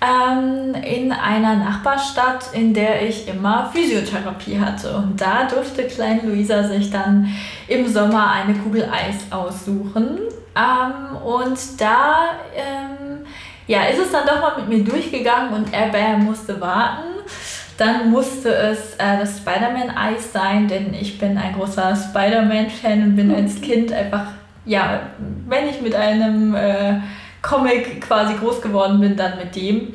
ähm, 0.00 0.74
in 0.82 1.12
einer 1.12 1.56
Nachbarstadt, 1.56 2.50
in 2.52 2.74
der 2.74 3.06
ich 3.06 3.28
immer 3.28 3.70
Physiotherapie 3.72 4.60
hatte. 4.60 4.96
Und 4.96 5.20
da 5.20 5.44
durfte 5.44 5.84
kleine 5.84 6.22
Luisa 6.22 6.64
sich 6.64 6.90
dann 6.90 7.28
im 7.68 7.88
Sommer 7.88 8.30
eine 8.30 8.54
Kugel 8.54 8.84
Eis 8.84 9.30
aussuchen. 9.30 10.18
Ähm, 10.56 11.16
und 11.16 11.58
da 11.80 12.30
ähm, 12.54 13.26
ja, 13.66 13.84
ist 13.84 13.98
es 13.98 14.12
dann 14.12 14.26
doch 14.26 14.40
mal 14.40 14.56
mit 14.56 14.68
mir 14.68 14.84
durchgegangen 14.84 15.52
und 15.52 15.72
er 15.72 16.18
musste 16.18 16.60
warten. 16.60 17.04
Dann 17.76 18.10
musste 18.10 18.54
es 18.54 18.94
äh, 18.94 19.18
das 19.18 19.38
Spider-Man-Eis 19.38 20.32
sein, 20.32 20.66
denn 20.66 20.94
ich 20.94 21.18
bin 21.18 21.36
ein 21.36 21.54
großer 21.54 21.94
Spider-Man-Fan 21.94 23.02
und 23.02 23.16
bin 23.16 23.34
als 23.34 23.60
Kind 23.60 23.92
einfach, 23.92 24.28
ja, 24.64 25.00
wenn 25.46 25.68
ich 25.68 25.82
mit 25.82 25.94
einem 25.94 26.54
äh, 26.54 27.00
Comic 27.42 28.00
quasi 28.00 28.34
groß 28.34 28.62
geworden 28.62 29.00
bin, 29.00 29.16
dann 29.16 29.36
mit 29.36 29.54
dem. 29.54 29.92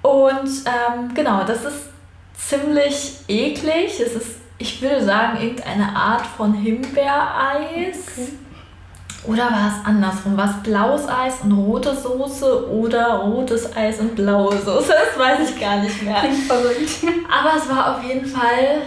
Und 0.00 0.48
ähm, 0.64 1.12
genau, 1.14 1.44
das 1.44 1.64
ist 1.64 1.90
ziemlich 2.34 3.16
eklig. 3.28 4.00
Es 4.00 4.14
ist, 4.14 4.36
ich 4.56 4.80
würde 4.80 5.04
sagen, 5.04 5.38
irgendeine 5.40 5.94
Art 5.94 6.24
von 6.24 6.54
Himbeereis. 6.54 7.98
Okay. 8.16 8.45
Oder 9.26 9.44
war 9.44 9.68
es 9.68 9.86
andersrum? 9.86 10.36
War 10.36 10.50
es 10.50 10.62
blaues 10.62 11.08
Eis 11.08 11.40
und 11.42 11.52
rote 11.52 11.94
Soße 11.94 12.70
oder 12.70 13.16
rotes 13.16 13.76
Eis 13.76 13.98
und 14.00 14.14
blaue 14.14 14.56
Soße? 14.56 14.92
Das 14.92 15.18
weiß 15.18 15.50
ich 15.50 15.60
gar 15.60 15.78
nicht 15.78 16.02
mehr. 16.02 16.20
Klingt 16.20 16.44
verrückt. 16.44 16.90
Aber 17.30 17.56
es 17.56 17.68
war 17.68 17.96
auf 17.96 18.04
jeden 18.04 18.26
Fall. 18.26 18.82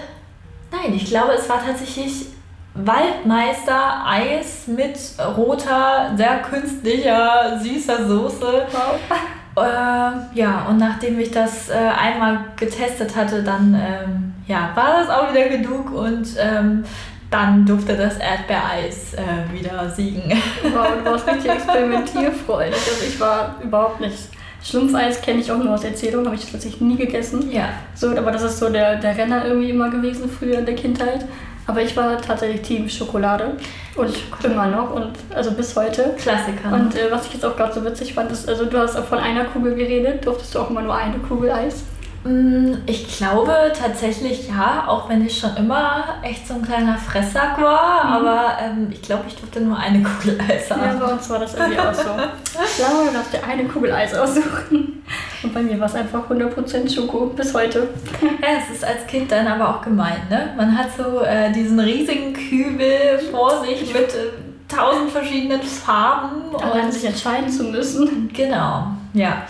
Nein, 0.72 0.94
ich 0.94 1.06
glaube, 1.06 1.34
es 1.34 1.50
war 1.50 1.64
tatsächlich 1.66 2.28
Waldmeister 2.74 4.06
Eis 4.06 4.68
mit 4.68 4.98
roter, 5.36 6.14
sehr 6.16 6.40
künstlicher, 6.40 7.60
süßer 7.62 8.08
Soße. 8.08 8.68
Wow. 8.72 9.66
Äh, 9.66 10.40
ja, 10.40 10.66
und 10.70 10.78
nachdem 10.78 11.20
ich 11.20 11.32
das 11.32 11.70
äh, 11.70 11.74
einmal 11.74 12.46
getestet 12.56 13.16
hatte, 13.16 13.44
dann 13.44 13.74
ähm, 13.74 14.34
ja, 14.48 14.72
war 14.76 15.00
das 15.00 15.10
auch 15.10 15.34
wieder 15.34 15.50
genug 15.50 15.92
und 15.92 16.28
ähm, 16.40 16.86
dann 17.30 17.66
durfte 17.66 17.96
das 17.96 18.18
Erdbeereis 18.18 19.14
äh, 19.14 19.54
wieder 19.54 19.90
siegen. 19.90 20.32
Wow, 20.64 20.88
du 21.04 21.12
warst 21.12 21.28
richtig 21.28 21.52
experimentierfreudig. 21.52 22.74
Also 22.74 23.06
ich 23.08 23.20
war 23.20 23.56
überhaupt 23.62 24.00
nicht. 24.00 24.18
Schlumpfeis 24.64 25.22
kenne 25.22 25.40
ich 25.40 25.52
auch 25.52 25.58
nur 25.58 25.74
aus 25.74 25.84
Erzählungen, 25.84 26.26
habe 26.26 26.36
ich 26.36 26.52
tatsächlich 26.52 26.82
nie 26.82 26.98
gegessen. 26.98 27.50
Ja. 27.52 27.70
So, 27.96 28.10
aber 28.10 28.32
das 28.32 28.44
ist 28.44 28.60
so 28.60 28.70
der, 28.70 28.98
der 28.98 29.18
Renner 29.18 29.46
irgendwie 29.46 29.70
immer 29.70 29.90
gewesen 29.90 30.30
früher 30.30 30.60
in 30.60 30.66
der 30.66 30.76
Kindheit. 30.76 31.26
Aber 31.66 31.82
ich 31.84 31.96
war 31.96 32.20
tatsächlich 32.20 32.64
Team 32.64 32.90
Schokolade 32.90 33.52
und 33.96 34.12
immer 34.44 34.68
noch 34.68 34.92
und 34.92 35.12
also 35.34 35.52
bis 35.52 35.76
heute. 35.76 36.16
Klassiker. 36.18 36.74
Und 36.74 36.96
äh, 36.96 37.12
was 37.12 37.28
ich 37.28 37.34
jetzt 37.34 37.46
auch 37.46 37.56
gerade 37.56 37.74
so 37.74 37.86
witzig 37.86 38.16
fand, 38.16 38.32
ist, 38.32 38.50
also 38.50 38.66
du 38.66 38.78
hast 38.80 38.98
auch 38.98 39.06
von 39.06 39.20
einer 39.20 39.46
Kugel 39.46 39.76
geredet, 39.76 40.26
durftest 40.26 40.56
du 40.56 40.60
auch 40.60 40.72
immer 40.72 40.82
nur 40.82 40.96
eine 40.96 41.20
Kugel 41.20 41.52
Eis? 41.52 41.84
Mm, 42.24 42.74
ich 42.86 43.18
glaube 43.18 43.72
tatsächlich 43.80 44.50
ja, 44.50 44.86
auch 44.88 45.08
wenn 45.08 45.26
ich 45.26 45.40
schon 45.40 45.56
immer 45.56 46.04
echt 46.22 46.46
so 46.48 46.56
ein 46.56 46.62
kleiner 46.62 46.98
Fresssack 46.98 47.62
war, 47.62 48.04
mhm. 48.04 48.12
aber 48.12 48.58
ähm, 48.62 48.88
ich 48.92 49.02
glaube, 49.02 49.24
ich 49.28 49.36
durfte 49.36 49.62
nur 49.62 49.78
eine 49.78 50.04
Kugel 50.04 50.38
Eis 50.40 50.70
haben. 50.70 50.84
Ja, 50.84 50.94
bei 50.96 51.14
uns 51.14 51.30
war 51.30 51.40
das 51.40 51.56
irgendwie 51.56 51.80
auch 51.80 51.94
so. 51.94 52.10
Ich 52.62 52.76
glaube, 52.76 53.08
du 53.08 53.14
darfst 53.14 53.34
dir 53.34 53.44
eine 53.48 53.64
Kugel 53.66 53.94
Eis 53.94 54.14
aussuchen. 54.14 55.04
Und 55.44 55.54
bei 55.54 55.62
mir 55.62 55.80
war 55.80 55.88
es 55.88 55.96
einfach 55.96 56.30
100% 56.30 56.94
Schoko 56.94 57.28
bis 57.28 57.54
heute. 57.54 57.88
Ja, 58.22 58.58
es 58.58 58.76
ist 58.76 58.84
als 58.84 59.08
Kind 59.08 59.32
dann 59.32 59.48
aber 59.48 59.70
auch 59.70 59.82
gemein, 59.82 60.22
ne? 60.30 60.54
Man 60.58 60.78
hat 60.78 60.88
so 60.98 61.22
äh, 61.22 61.52
diesen 61.54 61.80
riesigen 61.80 62.34
Kübel 62.34 63.20
vor 63.32 63.64
sich 63.64 63.94
mit 63.94 64.10
äh, 64.10 64.32
tausend 64.68 65.12
verschiedenen 65.12 65.62
Farben. 65.62 66.54
und 66.54 66.94
sich 66.94 67.06
entscheiden 67.06 67.50
zu 67.50 67.64
müssen. 67.64 68.30
Genau, 68.34 68.88
ja. 69.14 69.44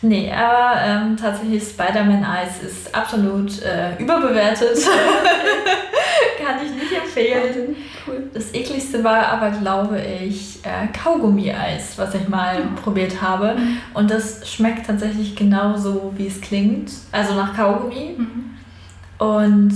Nee, 0.00 0.32
aber 0.32 0.80
ähm, 0.80 1.16
tatsächlich 1.16 1.62
Spider-Man-Eis 1.64 2.62
ist 2.62 2.94
absolut 2.94 3.62
äh, 3.62 3.96
überbewertet. 3.98 4.78
Kann 6.44 6.56
ich 6.64 6.72
nicht 6.72 6.92
empfehlen. 6.92 7.76
Cool. 8.06 8.30
Das 8.32 8.54
ekligste 8.54 9.02
war 9.02 9.26
aber, 9.26 9.50
glaube 9.50 10.00
ich, 10.00 10.60
äh, 10.64 10.86
Kaugummi-Eis, 10.96 11.98
was 11.98 12.14
ich 12.14 12.28
mal 12.28 12.62
mhm. 12.62 12.74
probiert 12.76 13.20
habe. 13.20 13.56
Mhm. 13.58 13.78
Und 13.94 14.10
das 14.10 14.48
schmeckt 14.48 14.86
tatsächlich 14.86 15.34
genauso, 15.34 16.12
wie 16.16 16.28
es 16.28 16.40
klingt. 16.40 16.92
Also 17.10 17.34
nach 17.34 17.56
Kaugummi. 17.56 18.14
Mhm. 18.18 18.54
Und 19.18 19.74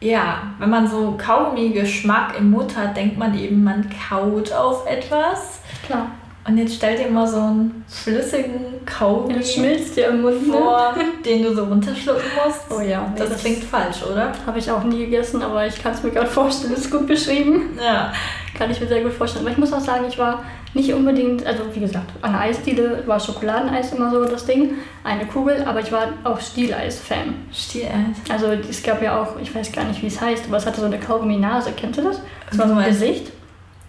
ja, 0.00 0.42
wenn 0.58 0.70
man 0.70 0.88
so 0.88 1.16
Kaugummi-Geschmack 1.16 2.36
im 2.36 2.50
Mund 2.50 2.76
hat, 2.76 2.96
denkt 2.96 3.18
man 3.18 3.38
eben, 3.38 3.62
man 3.62 3.88
kaut 4.08 4.52
auf 4.52 4.86
etwas. 4.86 5.60
Klar. 5.86 6.08
Und 6.46 6.58
jetzt 6.58 6.74
stell 6.74 6.96
dir 6.96 7.10
mal 7.10 7.26
so 7.26 7.38
einen 7.38 7.84
flüssigen 7.88 8.84
Kaugummi 8.84 9.42
schmilzt 9.42 9.96
dir 9.96 10.08
im 10.08 10.22
Mund 10.22 10.46
ne? 10.46 10.52
vor, 10.52 10.94
den 11.24 11.42
du 11.42 11.54
so 11.54 11.64
runterschlucken 11.64 12.22
musst. 12.44 12.60
Oh 12.70 12.80
ja. 12.80 13.10
Das, 13.16 13.30
das 13.30 13.40
klingt 13.40 13.64
falsch, 13.64 14.02
oder? 14.02 14.32
Habe 14.46 14.58
ich 14.58 14.70
auch 14.70 14.84
nie 14.84 14.98
gegessen, 14.98 15.42
aber 15.42 15.66
ich 15.66 15.82
kann 15.82 15.94
es 15.94 16.02
mir 16.02 16.10
gerade 16.10 16.28
vorstellen. 16.28 16.74
Ist 16.74 16.90
gut 16.90 17.06
beschrieben. 17.06 17.78
Ja. 17.82 18.12
Kann 18.56 18.70
ich 18.70 18.78
mir 18.78 18.86
sehr 18.86 19.02
gut 19.02 19.12
vorstellen. 19.12 19.44
Aber 19.44 19.52
ich 19.52 19.58
muss 19.58 19.72
auch 19.72 19.80
sagen, 19.80 20.04
ich 20.06 20.18
war 20.18 20.44
nicht 20.74 20.92
unbedingt, 20.92 21.46
also 21.46 21.62
wie 21.72 21.80
gesagt, 21.80 22.10
an 22.20 22.32
der 22.32 22.40
Eisdiele 22.42 23.04
war 23.06 23.18
Schokoladeneis 23.18 23.92
immer 23.92 24.10
so 24.10 24.24
das 24.24 24.44
Ding, 24.44 24.72
eine 25.04 25.24
Kugel, 25.26 25.64
aber 25.64 25.80
ich 25.80 25.92
war 25.92 26.08
auch 26.24 26.40
Stieleis-Fan. 26.40 27.34
Stieleis? 27.52 28.16
Also 28.28 28.48
es 28.48 28.82
gab 28.82 29.00
ja 29.00 29.22
auch, 29.22 29.40
ich 29.40 29.54
weiß 29.54 29.72
gar 29.72 29.84
nicht, 29.84 30.02
wie 30.02 30.08
es 30.08 30.20
heißt, 30.20 30.46
aber 30.48 30.56
es 30.56 30.66
hatte 30.66 30.80
so 30.80 30.86
eine 30.86 30.98
Kaugummi-Nase. 30.98 31.72
Kennt 31.72 31.96
ihr 31.96 32.04
das? 32.04 32.20
Das 32.50 32.58
war 32.58 32.68
so 32.68 32.74
ein 32.74 32.84
Gesicht. 32.84 33.32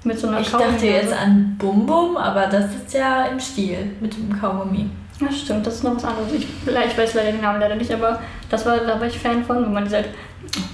Mit 0.06 0.20
so 0.20 0.28
einer 0.28 0.40
ich 0.40 0.52
dachte 0.52 0.86
jetzt 0.86 1.12
an 1.12 1.56
Bum 1.58 1.86
Bum, 1.86 2.16
aber 2.16 2.46
das 2.46 2.66
ist 2.76 2.94
ja 2.94 3.26
im 3.26 3.40
Stil 3.40 3.92
mit 4.00 4.16
dem 4.16 4.40
Kaugummi. 4.40 4.90
Ja, 5.20 5.32
stimmt, 5.32 5.66
das 5.66 5.76
ist 5.76 5.84
noch 5.84 5.96
was 5.96 6.06
anderes. 6.06 6.32
Ich, 6.34 6.46
ich 6.46 6.98
weiß 6.98 7.14
leider 7.16 7.32
den 7.32 7.42
Namen 7.42 7.60
leider 7.60 7.76
nicht, 7.76 7.92
aber 7.92 8.20
das 8.50 8.66
war, 8.66 8.78
da 8.78 9.00
war 9.00 9.08
ich 9.08 9.18
Fan 9.18 9.44
von, 9.44 9.64
wenn 9.64 9.74
man 9.74 9.90
sagt, 9.90 10.10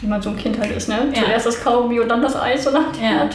wie 0.02 0.08
man 0.08 0.22
so 0.22 0.32
ein 0.32 0.38
Kind 0.38 0.60
halt 0.60 0.76
ist, 0.76 0.90
ne? 0.90 1.08
Ja. 1.14 1.24
Zuerst 1.24 1.46
das 1.46 1.64
Kaugummi 1.64 2.02
und 2.02 2.10
dann 2.10 2.22
das 2.22 2.36
Eis 2.36 2.68
und 2.68 2.74
dann 2.74 2.86
ja. 3.02 3.30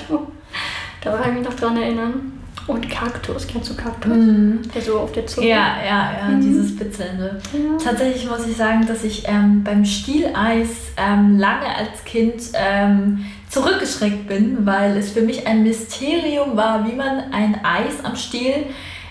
Da 1.02 1.16
kann 1.16 1.30
ich 1.30 1.38
mich 1.38 1.48
noch 1.48 1.54
dran 1.54 1.76
erinnern. 1.76 2.32
Und 2.66 2.90
Kaktus, 2.90 3.46
kennst 3.46 3.70
du 3.70 3.74
Kaktus? 3.74 4.12
Mhm. 4.12 4.60
Der 4.74 4.82
so 4.82 4.98
auf 4.98 5.12
der 5.12 5.26
Zunge. 5.26 5.48
Ja, 5.48 5.76
ja, 5.84 6.12
ja, 6.20 6.28
mhm. 6.28 6.40
dieses 6.40 6.70
Spitzelnde. 6.70 7.40
Ja. 7.52 7.78
Tatsächlich 7.82 8.28
muss 8.28 8.44
ich 8.46 8.56
sagen, 8.56 8.84
dass 8.86 9.04
ich 9.04 9.26
ähm, 9.28 9.62
beim 9.62 9.84
Stieleis 9.84 10.68
ähm, 10.96 11.38
lange 11.38 11.66
als 11.66 12.04
Kind 12.04 12.42
ähm, 12.54 13.24
zurückgeschreckt 13.48 14.26
bin, 14.26 14.66
weil 14.66 14.96
es 14.96 15.12
für 15.12 15.22
mich 15.22 15.46
ein 15.46 15.62
Mysterium 15.62 16.56
war, 16.56 16.86
wie 16.86 16.94
man 16.94 17.32
ein 17.32 17.60
Eis 17.64 18.04
am 18.04 18.16
Stiel 18.16 18.66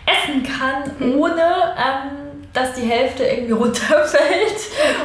essen 0.06 0.44
kann, 0.44 0.92
mhm. 1.00 1.20
ohne 1.20 1.42
ähm, 1.78 2.26
dass 2.54 2.74
die 2.74 2.84
Hälfte 2.84 3.24
irgendwie 3.24 3.54
runterfällt 3.54 4.56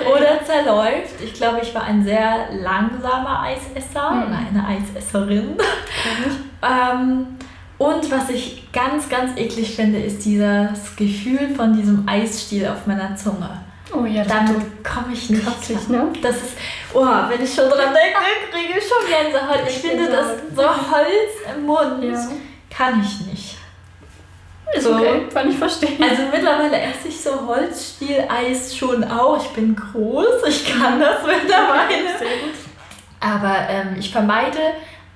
okay. 0.01 0.13
oder 0.13 0.45
zerläuft. 0.45 1.21
Ich 1.23 1.35
glaube, 1.35 1.61
ich 1.63 1.75
war 1.75 1.85
ein 1.85 2.05
sehr 2.05 2.49
langsamer 2.53 3.43
Eisesser 3.43 4.11
mhm. 4.11 4.23
oder 4.23 4.39
eine 4.39 4.67
Eisesserin. 4.67 5.57
ähm, 6.63 7.27
und 7.79 8.11
was 8.11 8.29
ich 8.29 8.71
ganz, 8.73 9.09
ganz 9.09 9.37
eklig 9.39 9.75
finde, 9.75 10.01
ist 10.01 10.25
dieses 10.25 10.95
Gefühl 10.97 11.55
von 11.57 11.75
diesem 11.75 12.07
Eisstiel 12.07 12.69
auf 12.69 12.87
meiner 12.87 13.17
Zunge. 13.17 13.49
Oh 13.93 14.05
ja, 14.05 14.25
Damit 14.25 14.85
komme 14.85 15.13
ich 15.13 15.31
nicht 15.31 15.45
kratzig, 15.45 15.89
ne? 15.89 16.13
Das 16.23 16.37
ist, 16.37 16.57
oh, 16.95 17.05
wenn 17.29 17.43
ich 17.43 17.55
schon 17.55 17.69
dran 17.69 17.93
denke, 17.95 18.19
kriege 18.53 18.79
ich 18.79 18.85
schon 18.85 19.07
Gänsehaut. 19.09 19.69
Ich 19.69 19.79
finde, 19.79 20.09
das 20.09 20.27
so 20.55 20.63
Holz 20.63 21.55
im 21.55 21.67
Mund 21.67 22.05
ja. 22.05 22.29
kann 22.71 23.03
ich 23.03 23.27
nicht. 23.27 23.57
Ist 24.73 24.85
so, 24.85 24.95
okay, 24.95 25.27
kann 25.33 25.51
ich 25.51 25.57
verstehen. 25.57 26.01
Also 26.01 26.23
mittlerweile 26.31 26.81
esse 26.81 27.09
ich 27.09 27.21
so 27.21 27.47
Holzstieleis 27.47 28.77
schon 28.77 29.03
auch. 29.03 29.43
Ich 29.43 29.51
bin 29.51 29.75
groß, 29.75 30.47
ich 30.47 30.65
kann 30.73 31.01
das 31.01 31.27
mittlerweile. 31.27 32.11
Aber 33.19 33.57
ähm, 33.69 33.97
ich 33.99 34.13
vermeide 34.13 34.59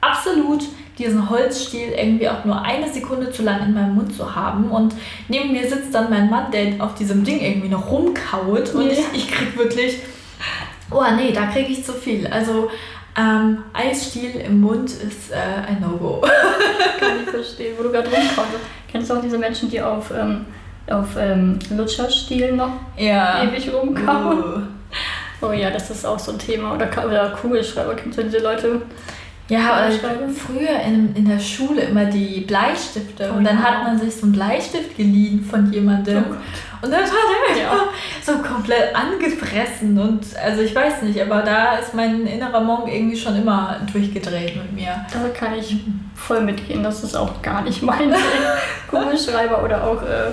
absolut 0.01 0.65
diesen 0.99 1.29
Holzstiel 1.29 1.93
irgendwie 1.97 2.29
auch 2.29 2.45
nur 2.45 2.63
eine 2.63 2.93
Sekunde 2.93 3.31
zu 3.33 3.43
lang 3.43 3.63
in 3.65 3.75
meinem 3.75 3.95
Mund 3.95 4.15
zu 4.15 4.35
haben. 4.35 4.71
Und 4.71 4.95
neben 5.29 5.53
mir 5.53 5.69
sitzt 5.69 5.95
dann 5.95 6.11
mein 6.11 6.31
Mann, 6.31 6.51
der 6.53 6.83
auf 6.85 6.95
diesem 6.95 7.25
Ding 7.25 7.41
irgendwie 7.41 7.69
noch 7.69 7.91
rumkaut. 7.91 8.75
Und 8.75 8.91
ich, 8.91 9.01
ich 9.13 9.31
krieg 9.31 9.57
wirklich, 9.59 9.99
oh 10.91 11.03
nee, 11.17 11.33
da 11.33 11.47
kriege 11.47 11.73
ich 11.73 11.85
zu 11.85 11.93
viel. 11.93 12.27
Also 12.29 12.71
ähm, 13.17 13.65
Eisstiel 13.73 14.41
im 14.41 14.61
Mund 14.61 14.91
ist 14.91 15.33
äh, 15.33 15.69
ein 15.69 15.81
No-Go. 15.81 16.21
Kann 17.01 17.23
ich 17.25 17.31
verstehen, 17.31 17.75
wo 17.77 17.83
du 17.83 17.91
gerade 17.91 18.09
rumkaust. 18.09 18.49
Kennst 18.91 19.11
du 19.11 19.15
auch 19.15 19.21
diese 19.21 19.39
Menschen, 19.39 19.71
die 19.71 19.81
auf, 19.81 20.13
ähm, 20.17 20.47
auf 20.89 21.17
ähm, 21.19 21.59
Lutscherstielen 21.71 22.57
noch 22.57 22.73
ja. 22.97 23.43
ewig 23.45 23.73
rumkauen? 23.73 24.39
Uh. 24.39 24.61
Oh 25.43 25.53
ja, 25.53 25.71
das 25.71 25.91
ist 25.91 26.07
auch 26.07 26.19
so 26.19 26.33
ein 26.33 26.39
Thema. 26.39 26.75
Oder, 26.75 26.89
oder 27.05 27.31
Kugelschreiber, 27.31 27.95
kennst 27.95 28.19
du 28.19 28.23
diese 28.23 28.39
Leute? 28.39 28.83
Ja, 29.49 29.87
oder 29.87 30.29
früher 30.31 30.81
in, 30.87 31.15
in 31.15 31.29
der 31.29 31.39
Schule 31.39 31.83
immer 31.83 32.07
die 32.07 32.41
Bleistifte. 32.41 33.31
Oh, 33.31 33.37
und 33.37 33.45
dann 33.45 33.59
ja. 33.59 33.63
hat 33.63 33.85
man 33.85 33.99
sich 33.99 34.15
so 34.15 34.23
einen 34.23 34.33
Bleistift 34.33 34.97
geliehen 34.97 35.45
von 35.45 35.71
jemandem. 35.71 36.25
Oh 36.31 36.35
und 36.85 36.91
dann 36.91 37.03
war 37.03 37.55
der 37.55 37.63
ja. 37.63 37.89
so 38.23 38.39
komplett 38.39 38.95
angefressen. 38.95 39.99
Und 39.99 40.25
also 40.43 40.63
ich 40.63 40.75
weiß 40.75 41.03
nicht, 41.03 41.21
aber 41.21 41.43
da 41.43 41.77
ist 41.77 41.95
mein 41.95 42.27
innerer 42.27 42.61
Monk 42.61 42.89
irgendwie 42.89 43.17
schon 43.17 43.37
immer 43.37 43.81
durchgedreht 43.93 44.57
mit 44.57 44.73
mir. 44.73 45.05
Da 45.13 45.29
kann 45.29 45.55
ich 45.55 45.77
voll 46.15 46.41
mitgehen. 46.41 46.83
Das 46.83 47.05
ist 47.05 47.15
auch 47.15 47.43
gar 47.43 47.63
nicht 47.63 47.83
mein 47.83 48.15
Kugelschreiber 48.91 49.63
oder 49.63 49.87
auch. 49.87 50.03
Äh, 50.03 50.33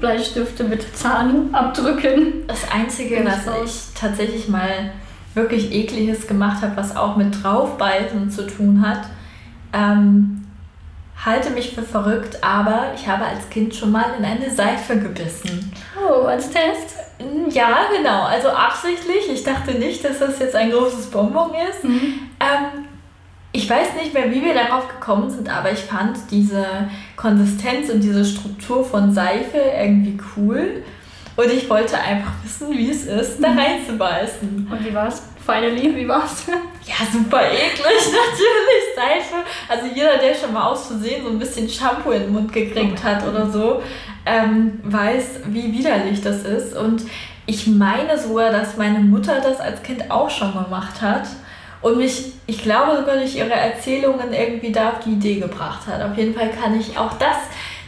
Bleistifte 0.00 0.64
mit 0.64 0.96
Zahnabdrücken. 0.96 2.46
Das 2.46 2.70
Einzige, 2.72 3.24
was 3.24 3.46
ich 3.64 4.00
tatsächlich 4.00 4.48
mal 4.48 4.92
wirklich 5.38 5.72
ekliges 5.72 6.26
gemacht 6.26 6.62
habe, 6.62 6.76
was 6.76 6.94
auch 6.96 7.16
mit 7.16 7.42
draufbeißen 7.42 8.30
zu 8.30 8.46
tun 8.46 8.86
hat, 8.86 9.02
ähm, 9.72 10.44
halte 11.24 11.50
mich 11.50 11.74
für 11.74 11.82
verrückt, 11.82 12.42
aber 12.42 12.92
ich 12.94 13.08
habe 13.08 13.24
als 13.24 13.48
Kind 13.50 13.74
schon 13.74 13.90
mal 13.90 14.06
in 14.18 14.24
eine 14.24 14.50
Seife 14.50 14.98
gebissen. 14.98 15.72
Oh, 15.96 16.24
als 16.24 16.50
Test? 16.50 16.96
Ja, 17.50 17.88
genau. 17.96 18.22
Also 18.22 18.48
absichtlich. 18.48 19.28
Ich 19.32 19.42
dachte 19.42 19.72
nicht, 19.72 20.04
dass 20.04 20.20
das 20.20 20.38
jetzt 20.38 20.54
ein 20.54 20.70
großes 20.70 21.06
Bonbon 21.06 21.50
ist. 21.68 21.82
Mhm. 21.82 22.14
Ähm, 22.38 22.84
ich 23.50 23.68
weiß 23.68 23.94
nicht 24.00 24.14
mehr, 24.14 24.30
wie 24.30 24.44
wir 24.44 24.54
darauf 24.54 24.88
gekommen 24.88 25.30
sind, 25.30 25.48
aber 25.48 25.72
ich 25.72 25.80
fand 25.80 26.18
diese 26.30 26.64
Konsistenz 27.16 27.90
und 27.90 28.00
diese 28.00 28.24
Struktur 28.24 28.84
von 28.84 29.12
Seife 29.12 29.58
irgendwie 29.58 30.18
cool. 30.36 30.84
Und 31.38 31.52
ich 31.52 31.70
wollte 31.70 31.96
einfach 31.96 32.32
wissen, 32.42 32.76
wie 32.76 32.90
es 32.90 33.04
ist, 33.04 33.40
da 33.40 33.50
mhm. 33.50 33.58
reinzubeißen. 33.60 34.68
Und 34.68 34.84
wie 34.84 34.92
war's? 34.92 35.22
Finally, 35.46 35.94
wie 35.94 36.08
war's? 36.08 36.42
Ja, 36.84 36.96
super 37.12 37.42
eklig, 37.52 37.78
natürlich. 37.84 38.84
Seife. 38.96 39.44
Also 39.68 39.86
jeder, 39.94 40.18
der 40.18 40.34
schon 40.34 40.52
mal 40.52 40.64
aus 40.64 40.88
Versehen 40.88 41.22
so 41.22 41.30
ein 41.30 41.38
bisschen 41.38 41.68
Shampoo 41.68 42.10
in 42.10 42.22
den 42.22 42.32
Mund 42.32 42.52
gekriegt 42.52 43.04
hat 43.04 43.24
oder 43.24 43.48
so, 43.48 43.80
ähm, 44.26 44.80
weiß, 44.82 45.42
wie 45.46 45.72
widerlich 45.72 46.20
das 46.22 46.42
ist. 46.42 46.76
Und 46.76 47.02
ich 47.46 47.68
meine 47.68 48.18
sogar, 48.18 48.50
dass 48.50 48.76
meine 48.76 48.98
Mutter 48.98 49.40
das 49.40 49.60
als 49.60 49.80
Kind 49.84 50.10
auch 50.10 50.30
schon 50.30 50.52
gemacht 50.52 51.00
hat 51.00 51.28
und 51.82 51.98
mich, 51.98 52.32
ich 52.48 52.62
glaube 52.62 52.96
sogar 52.96 53.16
durch 53.16 53.36
ihre 53.36 53.52
Erzählungen 53.54 54.32
irgendwie 54.32 54.72
da 54.72 54.88
auf 54.88 55.00
die 55.04 55.12
Idee 55.12 55.36
gebracht 55.36 55.86
hat. 55.86 56.02
Auf 56.02 56.16
jeden 56.16 56.34
Fall 56.34 56.50
kann 56.50 56.78
ich 56.80 56.98
auch 56.98 57.12
das 57.16 57.36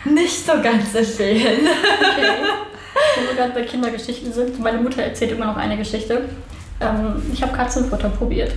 nicht 0.04 0.46
so 0.46 0.52
ganz 0.62 0.94
empfehlen. 0.94 1.66
Okay. 1.66 2.28
Wenn 3.16 3.26
wir 3.26 3.34
gerade 3.34 3.52
bei 3.52 3.62
Kindergeschichten 3.62 4.32
sind, 4.32 4.58
meine 4.60 4.78
Mutter 4.78 5.02
erzählt 5.02 5.32
immer 5.32 5.46
noch 5.46 5.56
eine 5.56 5.76
Geschichte. 5.76 6.22
Ähm, 6.80 7.22
ich 7.32 7.42
habe 7.42 7.52
Katzenfutter 7.52 8.08
probiert. 8.08 8.52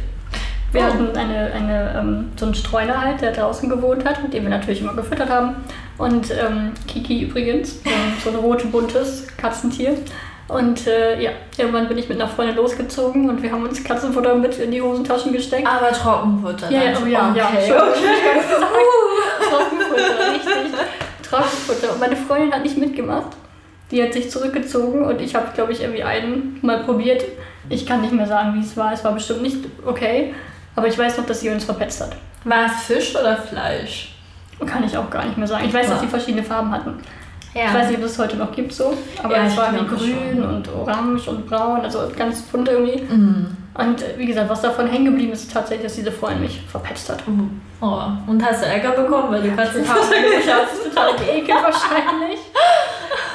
Wir 0.71 0.81
oh. 0.81 0.85
hatten 0.85 1.15
eine, 1.15 1.51
eine, 1.53 1.95
ähm, 1.97 2.31
so 2.35 2.45
einen 2.45 2.55
Streuner 2.55 2.99
halt, 2.99 3.21
der 3.21 3.31
draußen 3.31 3.69
gewohnt 3.69 4.05
hat, 4.05 4.23
mit 4.23 4.33
dem 4.33 4.43
wir 4.43 4.49
natürlich 4.49 4.81
immer 4.81 4.95
gefüttert 4.95 5.29
haben. 5.29 5.55
Und 5.97 6.31
ähm, 6.31 6.71
Kiki 6.87 7.23
übrigens, 7.23 7.79
so 8.23 8.29
ein 8.31 8.35
rot 8.35 8.69
buntes 8.71 9.27
Katzentier. 9.37 9.95
Und 10.47 10.87
äh, 10.87 11.21
ja, 11.21 11.31
irgendwann 11.57 11.87
bin 11.87 11.97
ich 11.97 12.09
mit 12.09 12.19
einer 12.19 12.29
Freundin 12.29 12.55
losgezogen 12.57 13.29
und 13.29 13.41
wir 13.41 13.51
haben 13.51 13.63
uns 13.63 13.83
Katzenfutter 13.83 14.35
mit 14.35 14.57
in 14.57 14.71
die 14.71 14.81
Hosentaschen 14.81 15.31
gesteckt. 15.31 15.67
Aber 15.67 15.91
Trockenfutter. 15.91 16.69
Ja, 16.69 16.83
ja, 16.83 16.97
oh, 17.01 17.05
ja, 17.05 17.29
okay. 17.29 17.39
ja. 17.69 17.77
Schon, 17.77 18.63
uh. 18.63 19.49
Trockenfutter, 19.49 20.33
richtig. 20.33 20.79
Trockenfutter. 21.23 21.93
Und 21.93 21.99
meine 21.99 22.15
Freundin 22.15 22.51
hat 22.51 22.63
nicht 22.63 22.77
mitgemacht. 22.77 23.37
Die 23.91 24.01
hat 24.01 24.13
sich 24.13 24.31
zurückgezogen 24.31 25.03
und 25.03 25.21
ich 25.21 25.35
habe, 25.35 25.47
glaube 25.53 25.71
ich, 25.71 25.81
irgendwie 25.81 26.03
einen 26.03 26.59
mal 26.61 26.83
probiert. 26.83 27.23
Ich 27.69 27.85
kann 27.85 28.01
nicht 28.01 28.13
mehr 28.13 28.25
sagen, 28.25 28.53
wie 28.55 28.61
es 28.61 28.75
war. 28.75 28.93
Es 28.93 29.03
war 29.03 29.13
bestimmt 29.13 29.41
nicht 29.41 29.57
okay. 29.85 30.33
Aber 30.75 30.87
ich 30.87 30.97
weiß 30.97 31.17
noch, 31.17 31.25
dass 31.25 31.41
sie 31.41 31.49
uns 31.49 31.65
verpetzt 31.65 32.01
hat. 32.01 32.15
War 32.43 32.65
es 32.65 32.83
Fisch 32.83 33.15
oder 33.15 33.37
Fleisch? 33.37 34.15
Kann 34.65 34.83
ich 34.83 34.97
auch 34.97 35.09
gar 35.09 35.25
nicht 35.25 35.37
mehr 35.37 35.47
sagen. 35.47 35.65
Ich 35.65 35.73
weiß, 35.73 35.87
dass 35.87 35.99
sie 35.99 36.07
verschiedene 36.07 36.43
Farben 36.43 36.71
hatten. 36.71 36.97
Ja. 37.53 37.65
Ich 37.67 37.73
weiß 37.73 37.87
nicht, 37.89 37.99
ob 37.99 38.05
es 38.05 38.17
heute 38.17 38.35
noch 38.35 38.51
gibt 38.51 38.73
so, 38.73 38.97
aber 39.21 39.37
ja, 39.37 39.45
es 39.45 39.55
war 39.55 39.71
wie 39.73 39.85
grün 39.85 40.37
schon. 40.37 40.43
und 40.43 40.67
orange 40.73 41.27
und 41.27 41.47
braun, 41.47 41.81
also 41.81 41.99
ganz 42.17 42.41
bunt 42.43 42.67
irgendwie. 42.67 43.03
Mhm. 43.03 43.55
Und 43.75 44.01
äh, 44.01 44.17
wie 44.17 44.25
gesagt, 44.25 44.49
was 44.49 44.61
davon 44.61 44.87
hängen 44.87 45.05
geblieben 45.05 45.33
ist, 45.33 45.43
ist 45.43 45.53
tatsächlich, 45.53 45.85
dass 45.85 45.95
diese 45.95 46.11
Freundin 46.11 46.41
mich 46.41 46.61
verpetzt 46.61 47.09
hat. 47.11 47.27
Mhm. 47.27 47.61
Oh. 47.79 48.01
Und 48.25 48.43
hast 48.43 48.63
du 48.63 48.65
Ärger 48.65 48.91
bekommen, 48.91 49.31
weil 49.31 49.43
du 49.43 49.51
gerade 49.51 49.69
total, 49.71 50.01
total 50.83 51.15
geekelt 51.15 51.47
wahrscheinlich. 51.63 52.39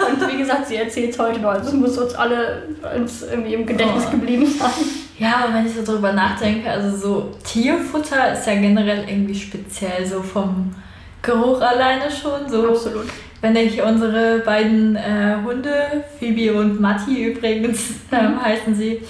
Und 0.09 0.33
wie 0.33 0.39
gesagt, 0.39 0.67
sie 0.67 0.77
erzählt 0.77 1.11
es 1.11 1.19
heute 1.19 1.41
noch. 1.41 1.51
Also 1.51 1.69
es 1.69 1.75
muss 1.75 1.99
uns 1.99 2.15
alle 2.15 2.63
uns 2.97 3.23
irgendwie 3.23 3.55
im 3.55 3.67
Gedächtnis 3.67 4.05
oh. 4.09 4.11
geblieben 4.11 4.47
sein. 4.47 4.71
Ja, 5.19 5.45
aber 5.45 5.55
wenn 5.55 5.67
ich 5.67 5.75
so 5.75 5.85
drüber 5.85 6.13
nachdenke, 6.13 6.71
also 6.71 6.97
so 6.97 7.35
Tierfutter 7.45 8.33
ist 8.33 8.47
ja 8.47 8.55
generell 8.55 9.09
irgendwie 9.09 9.35
speziell 9.35 10.07
so 10.07 10.23
vom 10.23 10.75
Geruch 11.23 11.61
alleine 11.61 12.11
schon. 12.11 12.49
So, 12.49 12.69
Absolut. 12.69 13.07
Wenn 13.41 13.55
ich 13.55 13.81
unsere 13.83 14.41
beiden 14.41 14.97
äh, 14.97 15.37
Hunde, 15.45 16.05
Phoebe 16.19 16.59
und 16.59 16.81
Matti 16.81 17.25
übrigens 17.25 17.91
ähm, 18.13 18.43
heißen 18.43 18.75
sie, 18.75 19.03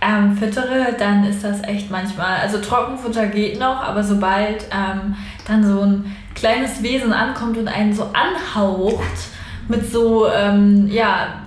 ähm, 0.00 0.36
füttere, 0.36 0.94
dann 0.98 1.24
ist 1.24 1.42
das 1.42 1.62
echt 1.64 1.90
manchmal, 1.90 2.40
also 2.40 2.58
Trockenfutter 2.58 3.26
geht 3.26 3.58
noch, 3.58 3.82
aber 3.82 4.02
sobald 4.02 4.64
ähm, 4.72 5.16
dann 5.46 5.64
so 5.64 5.80
ein 5.80 6.16
kleines 6.34 6.82
Wesen 6.82 7.12
ankommt 7.12 7.56
und 7.58 7.68
einen 7.68 7.92
so 7.92 8.10
anhaucht 8.12 9.02
mit 9.68 9.90
so, 9.90 10.28
ähm, 10.28 10.88
ja, 10.90 11.44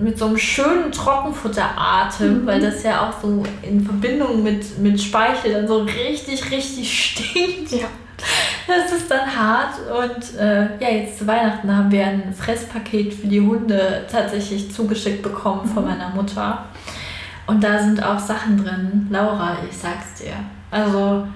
mit 0.00 0.18
so 0.18 0.26
einem 0.26 0.38
schönen 0.38 0.92
Trockenfutteratem, 0.92 2.42
mhm. 2.42 2.46
weil 2.46 2.60
das 2.60 2.82
ja 2.82 3.08
auch 3.08 3.20
so 3.20 3.42
in 3.62 3.84
Verbindung 3.84 4.42
mit, 4.42 4.78
mit 4.78 5.00
Speichel 5.00 5.52
dann 5.52 5.68
so 5.68 5.78
richtig, 5.78 6.50
richtig 6.50 6.92
stinkt. 7.10 7.72
Ja. 7.72 7.86
Das 8.66 8.92
ist 8.92 9.10
dann 9.10 9.36
hart 9.36 9.74
und 9.90 10.38
äh, 10.38 10.78
ja, 10.80 10.88
jetzt 10.88 11.18
zu 11.18 11.26
Weihnachten 11.26 11.74
haben 11.74 11.90
wir 11.90 12.06
ein 12.06 12.32
Fresspaket 12.32 13.12
für 13.12 13.26
die 13.26 13.40
Hunde 13.40 14.06
tatsächlich 14.10 14.72
zugeschickt 14.72 15.22
bekommen 15.22 15.66
von 15.66 15.84
mhm. 15.84 15.90
meiner 15.90 16.10
Mutter. 16.10 16.64
Und 17.46 17.62
da 17.62 17.78
sind 17.78 18.02
auch 18.02 18.18
Sachen 18.18 18.64
drin. 18.64 19.06
Laura, 19.10 19.58
ich 19.68 19.76
sag's 19.76 20.14
dir. 20.14 20.32
Also 20.70 21.26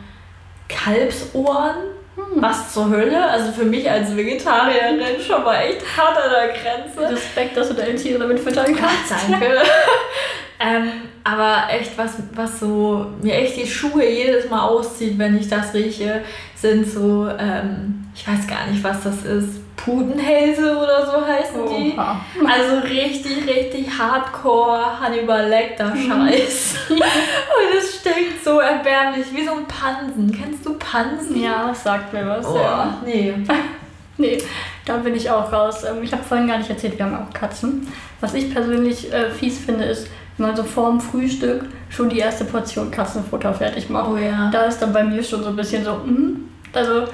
Kalbsohren, 0.68 1.76
hm. 2.18 2.42
was 2.42 2.72
zur 2.72 2.90
Hölle. 2.90 3.24
Also 3.24 3.52
für 3.52 3.64
mich 3.64 3.88
als 3.90 4.16
Vegetarierin 4.16 5.20
schon 5.24 5.44
mal 5.44 5.62
echt 5.62 5.82
hart 5.96 6.16
an 6.16 6.30
der 6.30 6.48
Grenze. 6.48 7.14
Respekt, 7.14 7.56
dass 7.56 7.68
du 7.68 7.74
deine 7.74 7.94
Tiere 7.94 8.18
damit 8.18 8.40
füttern 8.40 8.74
kannst. 8.74 9.12
Ach, 9.12 9.30
danke. 9.30 9.46
ähm, 10.60 10.90
aber 11.24 11.72
echt, 11.72 11.96
was, 11.96 12.14
was 12.34 12.60
so 12.60 13.06
mir 13.22 13.34
echt 13.34 13.56
die 13.56 13.66
Schuhe 13.66 14.08
jedes 14.08 14.48
Mal 14.48 14.66
auszieht, 14.66 15.18
wenn 15.18 15.38
ich 15.38 15.48
das 15.48 15.74
rieche, 15.74 16.22
sind 16.54 16.86
so, 16.86 17.28
ähm, 17.38 18.06
ich 18.14 18.26
weiß 18.26 18.46
gar 18.46 18.66
nicht, 18.66 18.82
was 18.82 19.02
das 19.02 19.24
ist. 19.24 19.60
Putenhälse 19.88 20.76
oder 20.76 21.06
so 21.06 21.26
heißen 21.26 21.60
Oha. 21.60 22.20
die. 22.36 22.46
Also 22.46 22.80
richtig, 22.86 23.46
richtig 23.46 23.86
hardcore 23.98 25.00
Hannibal 25.00 25.48
Lecter 25.48 25.94
mhm. 25.94 26.08
Scheiß. 26.08 26.74
Und 26.90 27.78
es 27.78 28.00
stinkt 28.00 28.44
so 28.44 28.60
erbärmlich, 28.60 29.26
wie 29.32 29.44
so 29.44 29.52
ein 29.52 29.66
Pansen. 29.66 30.30
Kennst 30.32 30.66
du 30.66 30.74
Pansen? 30.74 31.42
Ja, 31.42 31.68
das 31.68 31.82
sagt 31.82 32.12
mir 32.12 32.26
was. 32.26 32.46
Oh, 32.46 32.56
ja. 32.56 32.98
Nee. 33.04 33.34
nee, 34.18 34.38
da 34.84 34.98
bin 34.98 35.14
ich 35.14 35.30
auch 35.30 35.52
raus. 35.52 35.84
Ähm, 35.84 36.02
ich 36.02 36.12
habe 36.12 36.22
vorhin 36.22 36.48
gar 36.48 36.58
nicht 36.58 36.70
erzählt, 36.70 36.98
wir 36.98 37.06
haben 37.06 37.16
auch 37.16 37.32
Katzen. 37.32 37.86
Was 38.20 38.34
ich 38.34 38.52
persönlich 38.52 39.12
äh, 39.12 39.30
fies 39.30 39.58
finde, 39.58 39.84
ist, 39.84 40.08
wenn 40.36 40.48
man 40.48 40.56
so 40.56 40.64
vorm 40.64 41.00
Frühstück 41.00 41.64
schon 41.88 42.08
die 42.08 42.18
erste 42.18 42.44
Portion 42.44 42.90
Katzenfutter 42.90 43.54
fertig 43.54 43.88
macht. 43.88 44.10
Oh 44.10 44.16
ja. 44.16 44.50
Da 44.50 44.64
ist 44.64 44.78
dann 44.78 44.92
bei 44.92 45.02
mir 45.02 45.22
schon 45.22 45.42
so 45.42 45.50
ein 45.50 45.56
bisschen 45.56 45.84
so, 45.84 45.94
mm, 45.94 46.48
also 46.72 47.04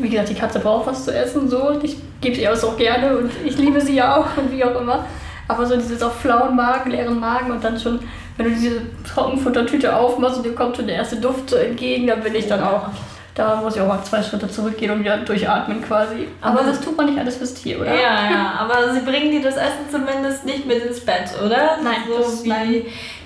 wie 0.00 0.08
gesagt, 0.08 0.28
die 0.28 0.34
Katze 0.34 0.58
braucht 0.58 0.86
was 0.86 1.04
zu 1.04 1.14
essen, 1.14 1.48
so. 1.48 1.78
Ich 1.82 1.96
gebe 2.20 2.36
sie 2.36 2.48
auch 2.48 2.76
gerne 2.76 3.16
und 3.16 3.30
ich 3.44 3.56
liebe 3.58 3.80
sie 3.80 3.96
ja 3.96 4.16
auch 4.16 4.36
und 4.36 4.52
wie 4.52 4.64
auch 4.64 4.80
immer. 4.80 5.06
Aber 5.48 5.66
so 5.66 5.76
dieses 5.76 6.02
auf 6.02 6.20
flauen 6.20 6.54
Magen, 6.54 6.90
leeren 6.90 7.18
Magen 7.18 7.50
und 7.50 7.64
dann 7.64 7.78
schon, 7.78 7.98
wenn 8.36 8.46
du 8.46 8.52
diese 8.52 8.82
Trockenfuttertüte 9.04 9.94
aufmachst 9.94 10.38
und 10.38 10.46
dir 10.46 10.54
kommt 10.54 10.76
schon 10.76 10.86
der 10.86 10.96
erste 10.96 11.16
Duft 11.16 11.50
so 11.50 11.56
entgegen, 11.56 12.06
dann 12.06 12.20
bin 12.20 12.34
ich 12.34 12.46
dann 12.46 12.62
auch. 12.62 12.88
Da 13.34 13.56
muss 13.56 13.76
ich 13.76 13.80
auch 13.80 13.86
mal 13.86 14.02
zwei 14.02 14.22
Schritte 14.22 14.50
zurückgehen 14.50 14.90
und 14.90 15.00
wieder 15.00 15.16
durchatmen 15.18 15.82
quasi. 15.82 16.28
Aber 16.40 16.62
das 16.62 16.80
tut 16.80 16.96
man 16.96 17.06
nicht 17.06 17.18
alles 17.18 17.36
fürs 17.36 17.54
Tier, 17.54 17.80
oder? 17.80 17.94
Ja, 17.94 18.00
ja. 18.30 18.54
Aber 18.58 18.92
sie 18.92 19.00
bringen 19.00 19.30
dir 19.30 19.40
das 19.40 19.56
Essen 19.56 19.88
zumindest 19.90 20.44
nicht 20.44 20.66
mit 20.66 20.84
ins 20.84 21.00
Bett, 21.00 21.30
oder? 21.42 21.78
Nein, 21.82 22.02
so 22.08 22.18
das, 22.18 22.44
wie 22.44 22.48
nein. 22.48 22.82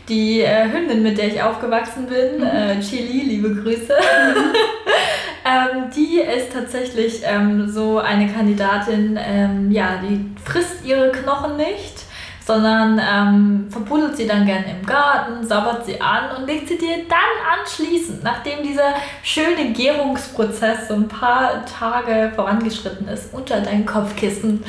die 0.08 0.42
äh, 0.42 0.70
Hündin, 0.70 1.02
mit 1.02 1.18
der 1.18 1.28
ich 1.28 1.42
aufgewachsen 1.42 2.06
bin, 2.06 2.38
mhm. 2.38 2.46
äh, 2.46 2.80
Chili, 2.80 3.24
liebe 3.24 3.54
Grüße. 3.54 3.94
Ähm, 5.44 5.90
die 5.94 6.20
ist 6.20 6.52
tatsächlich 6.52 7.20
ähm, 7.22 7.68
so 7.68 7.98
eine 7.98 8.32
Kandidatin, 8.32 9.18
ähm, 9.22 9.70
ja, 9.70 10.00
die 10.02 10.34
frisst 10.42 10.84
ihre 10.84 11.12
Knochen 11.12 11.58
nicht, 11.58 12.04
sondern 12.46 12.98
ähm, 12.98 13.66
verbuddelt 13.70 14.16
sie 14.16 14.26
dann 14.26 14.46
gerne 14.46 14.64
im 14.70 14.86
Garten, 14.86 15.46
sabbert 15.46 15.84
sie 15.84 16.00
an 16.00 16.34
und 16.36 16.46
legt 16.46 16.68
sie 16.68 16.78
dir 16.78 16.96
dann 17.08 17.58
anschließend, 17.60 18.24
nachdem 18.24 18.62
dieser 18.62 18.94
schöne 19.22 19.72
Gärungsprozess 19.72 20.88
so 20.88 20.94
ein 20.94 21.08
paar 21.08 21.64
Tage 21.66 22.32
vorangeschritten 22.34 23.06
ist, 23.08 23.34
unter 23.34 23.60
dein 23.60 23.84
Kopfkissen. 23.84 24.64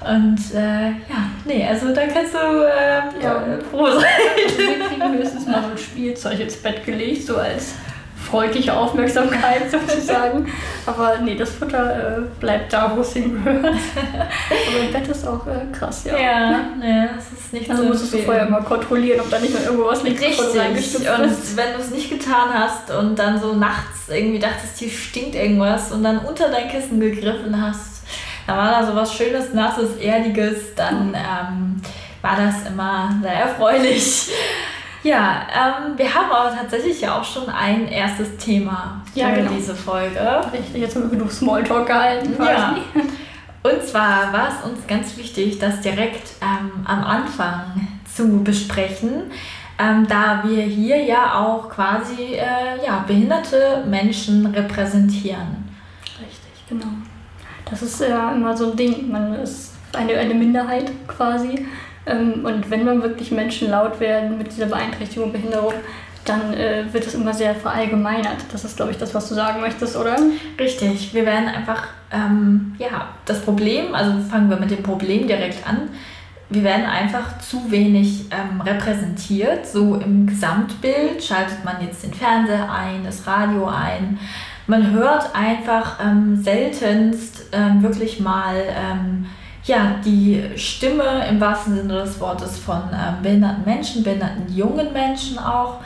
Und 0.00 0.54
äh, 0.54 0.88
ja, 0.88 1.30
nee, 1.44 1.66
also 1.66 1.94
da 1.94 2.06
kannst 2.06 2.34
du 2.34 2.38
äh, 2.38 3.22
ja. 3.22 3.42
froh 3.70 3.86
sein. 3.90 4.04
Wir 4.56 4.86
kriegen 4.86 5.12
höchstens 5.12 5.46
mal 5.46 5.62
so 5.62 5.70
ein 5.70 5.78
Spielzeug 5.78 6.40
ins 6.40 6.56
Bett 6.56 6.84
gelegt, 6.84 7.26
so 7.26 7.36
als 7.36 7.74
freundliche 8.32 8.74
Aufmerksamkeit 8.74 9.70
sozusagen. 9.70 10.50
Aber 10.86 11.18
nee, 11.18 11.34
das 11.34 11.50
Futter 11.50 12.18
äh, 12.18 12.20
bleibt 12.40 12.72
da, 12.72 12.92
wo 12.96 13.02
es 13.02 13.12
hingehört. 13.12 13.64
Aber 13.66 14.78
im 14.80 14.92
Bett 14.92 15.06
ist 15.06 15.26
auch 15.28 15.46
äh, 15.46 15.70
krass, 15.70 16.04
ja. 16.04 16.18
Ja, 16.18 16.60
nee, 16.78 17.08
das 17.14 17.38
ist 17.38 17.52
nicht 17.52 17.70
also 17.70 17.82
so. 17.82 17.88
musst 17.90 18.12
du 18.12 18.18
vorher 18.18 18.48
mal 18.48 18.62
kontrollieren, 18.62 19.20
ob 19.20 19.30
da 19.30 19.38
nicht 19.38 19.52
mehr 19.52 19.64
irgendwo 19.64 19.84
was 19.84 20.02
Richtig. 20.02 20.38
Und 20.38 21.56
wenn 21.56 21.74
du 21.74 21.78
es 21.78 21.90
nicht 21.90 22.08
getan 22.08 22.48
hast 22.52 22.90
und 22.90 23.18
dann 23.18 23.38
so 23.38 23.54
nachts 23.54 24.08
irgendwie 24.08 24.38
dachtest, 24.38 24.78
hier 24.78 24.90
stinkt 24.90 25.34
irgendwas 25.34 25.92
und 25.92 26.02
dann 26.02 26.20
unter 26.20 26.48
dein 26.48 26.68
Kissen 26.68 26.98
gegriffen 26.98 27.60
hast, 27.60 28.02
da 28.46 28.56
war 28.56 28.70
da 28.70 28.86
so 28.86 28.94
was 28.94 29.14
Schönes, 29.14 29.52
Nasses, 29.52 29.96
Erdiges, 29.98 30.74
dann 30.74 31.14
ähm, 31.14 31.82
war 32.22 32.36
das 32.36 32.66
immer 32.66 33.14
sehr 33.20 33.32
erfreulich. 33.32 34.30
Ja, 35.02 35.46
ähm, 35.52 35.98
wir 35.98 36.14
haben 36.14 36.30
aber 36.30 36.54
tatsächlich 36.54 37.00
ja 37.00 37.18
auch 37.18 37.24
schon 37.24 37.48
ein 37.48 37.88
erstes 37.88 38.36
Thema 38.36 39.02
ja, 39.14 39.28
für 39.30 39.40
genau. 39.40 39.50
diese 39.52 39.74
Folge. 39.74 40.20
Richtig, 40.52 40.80
jetzt 40.80 40.94
haben 40.94 41.10
wir 41.10 41.10
genug 41.10 41.32
Smalltalk 41.32 41.86
gehalten. 41.86 42.36
Ja. 42.38 42.76
Und 43.64 43.82
zwar 43.82 44.32
war 44.32 44.48
es 44.48 44.68
uns 44.68 44.86
ganz 44.86 45.16
wichtig, 45.16 45.58
das 45.58 45.80
direkt 45.80 46.34
ähm, 46.40 46.84
am 46.84 47.04
Anfang 47.04 47.88
zu 48.12 48.42
besprechen, 48.42 49.30
ähm, 49.78 50.06
da 50.08 50.42
wir 50.44 50.62
hier 50.62 51.02
ja 51.02 51.38
auch 51.38 51.68
quasi 51.68 52.34
äh, 52.34 52.84
ja, 52.84 53.04
behinderte 53.06 53.84
Menschen 53.88 54.46
repräsentieren. 54.46 55.68
Richtig, 56.20 56.66
genau. 56.68 56.92
Das 57.70 57.82
ist 57.82 58.00
ja 58.00 58.32
immer 58.32 58.56
so 58.56 58.72
ein 58.72 58.76
Ding. 58.76 59.10
Man 59.10 59.34
ist 59.34 59.74
eine, 59.92 60.14
eine 60.14 60.34
Minderheit 60.34 60.90
quasi. 61.06 61.66
Ähm, 62.06 62.44
und 62.44 62.70
wenn 62.70 62.84
man 62.84 63.02
wirklich 63.02 63.30
Menschen 63.30 63.70
laut 63.70 64.00
werden 64.00 64.38
mit 64.38 64.52
dieser 64.52 64.66
Beeinträchtigung, 64.66 65.32
Behinderung, 65.32 65.74
dann 66.24 66.54
äh, 66.54 66.84
wird 66.92 67.06
es 67.06 67.14
immer 67.14 67.34
sehr 67.34 67.54
verallgemeinert. 67.54 68.36
Das 68.52 68.64
ist, 68.64 68.76
glaube 68.76 68.92
ich, 68.92 68.98
das, 68.98 69.14
was 69.14 69.28
du 69.28 69.34
sagen 69.34 69.60
möchtest, 69.60 69.96
oder? 69.96 70.16
Richtig. 70.58 71.12
Wir 71.14 71.26
werden 71.26 71.48
einfach, 71.48 71.88
ähm, 72.12 72.74
ja, 72.78 73.08
das 73.24 73.40
Problem, 73.40 73.94
also 73.94 74.18
fangen 74.30 74.48
wir 74.48 74.56
mit 74.56 74.70
dem 74.70 74.82
Problem 74.82 75.26
direkt 75.26 75.66
an. 75.66 75.88
Wir 76.48 76.64
werden 76.64 76.84
einfach 76.84 77.38
zu 77.38 77.70
wenig 77.70 78.26
ähm, 78.30 78.60
repräsentiert. 78.60 79.66
So 79.66 79.96
im 79.96 80.26
Gesamtbild 80.26 81.24
schaltet 81.24 81.64
man 81.64 81.80
jetzt 81.80 82.04
den 82.04 82.12
Fernseher 82.12 82.70
ein, 82.70 83.04
das 83.04 83.26
Radio 83.26 83.66
ein. 83.66 84.18
Man 84.66 84.92
hört 84.92 85.34
einfach 85.34 85.98
ähm, 86.04 86.40
seltenst 86.40 87.46
ähm, 87.52 87.82
wirklich 87.82 88.20
mal 88.20 88.54
ähm, 88.68 89.26
ja, 89.64 89.96
die 90.04 90.42
Stimme 90.56 91.26
im 91.28 91.40
wahrsten 91.40 91.76
Sinne 91.76 91.94
des 91.94 92.20
Wortes 92.20 92.58
von 92.58 92.82
ähm, 92.92 93.22
behinderten 93.22 93.64
Menschen, 93.64 94.02
behinderten 94.02 94.52
jungen 94.52 94.92
Menschen 94.92 95.38
auch. 95.38 95.80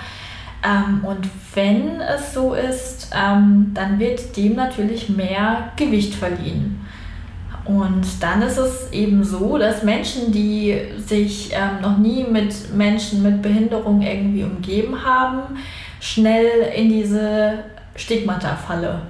Ähm, 0.65 1.05
und 1.05 1.29
wenn 1.55 2.01
es 2.01 2.33
so 2.33 2.55
ist, 2.55 3.11
ähm, 3.15 3.73
dann 3.75 3.99
wird 3.99 4.37
dem 4.37 4.55
natürlich 4.57 5.09
mehr 5.09 5.73
Gewicht 5.77 6.15
verliehen. 6.15 6.81
Und 7.67 8.23
dann 8.23 8.43
ist 8.43 8.59
es 8.59 8.93
eben 8.93 9.25
so, 9.25 9.59
dass 9.59 9.83
Menschen, 9.83 10.31
die 10.33 10.79
sich 10.99 11.51
ähm, 11.53 11.83
noch 11.83 11.99
nie 11.99 12.25
mit 12.25 12.73
Menschen 12.75 13.23
mit 13.23 13.43
Behinderung 13.43 14.01
irgendwie 14.01 14.45
umgeben 14.45 15.05
haben, 15.05 15.59
schnell 16.01 16.47
in 16.75 16.89
diese 16.89 17.65
Stigmata-Falle 17.97 19.03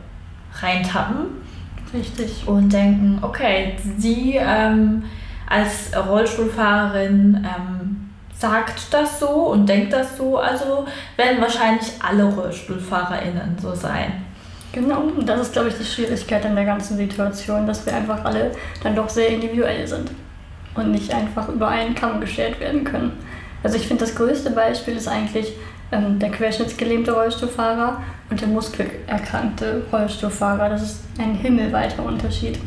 reintappen. 0.60 1.45
Richtig. 1.94 2.46
Und 2.46 2.72
denken, 2.72 3.18
okay, 3.22 3.76
sie 3.98 4.36
ähm, 4.36 5.04
als 5.48 5.90
Rollstuhlfahrerin 5.96 7.46
ähm, 7.46 8.10
sagt 8.38 8.92
das 8.92 9.20
so 9.20 9.28
und 9.28 9.68
denkt 9.68 9.92
das 9.92 10.16
so, 10.16 10.38
also 10.38 10.86
werden 11.16 11.40
wahrscheinlich 11.40 11.92
alle 12.00 12.24
RollstuhlfahrerInnen 12.24 13.56
so 13.60 13.74
sein. 13.74 14.24
Genau, 14.72 15.00
und 15.00 15.26
das 15.26 15.40
ist, 15.40 15.52
glaube 15.52 15.68
ich, 15.68 15.74
die 15.78 15.84
Schwierigkeit 15.84 16.44
an 16.44 16.54
der 16.54 16.66
ganzen 16.66 16.96
Situation, 16.98 17.66
dass 17.66 17.86
wir 17.86 17.94
einfach 17.94 18.24
alle 18.24 18.50
dann 18.82 18.94
doch 18.94 19.08
sehr 19.08 19.28
individuell 19.28 19.86
sind 19.86 20.10
und 20.74 20.90
nicht 20.90 21.14
einfach 21.14 21.48
über 21.48 21.68
einen 21.68 21.94
Kamm 21.94 22.20
geschert 22.20 22.60
werden 22.60 22.84
können. 22.84 23.12
Also 23.62 23.78
ich 23.78 23.88
finde, 23.88 24.04
das 24.04 24.14
größte 24.14 24.50
Beispiel 24.50 24.96
ist 24.96 25.08
eigentlich 25.08 25.54
der 25.90 26.30
querschnittsgelähmte 26.30 27.12
Rollstuhlfahrer 27.12 28.02
und 28.30 28.40
der 28.40 28.48
muskelerkrankte 28.48 29.82
Rollstuhlfahrer. 29.92 30.68
Das 30.68 30.82
ist 30.82 31.00
ein 31.18 31.34
himmelweiter 31.34 32.04
Unterschied. 32.04 32.58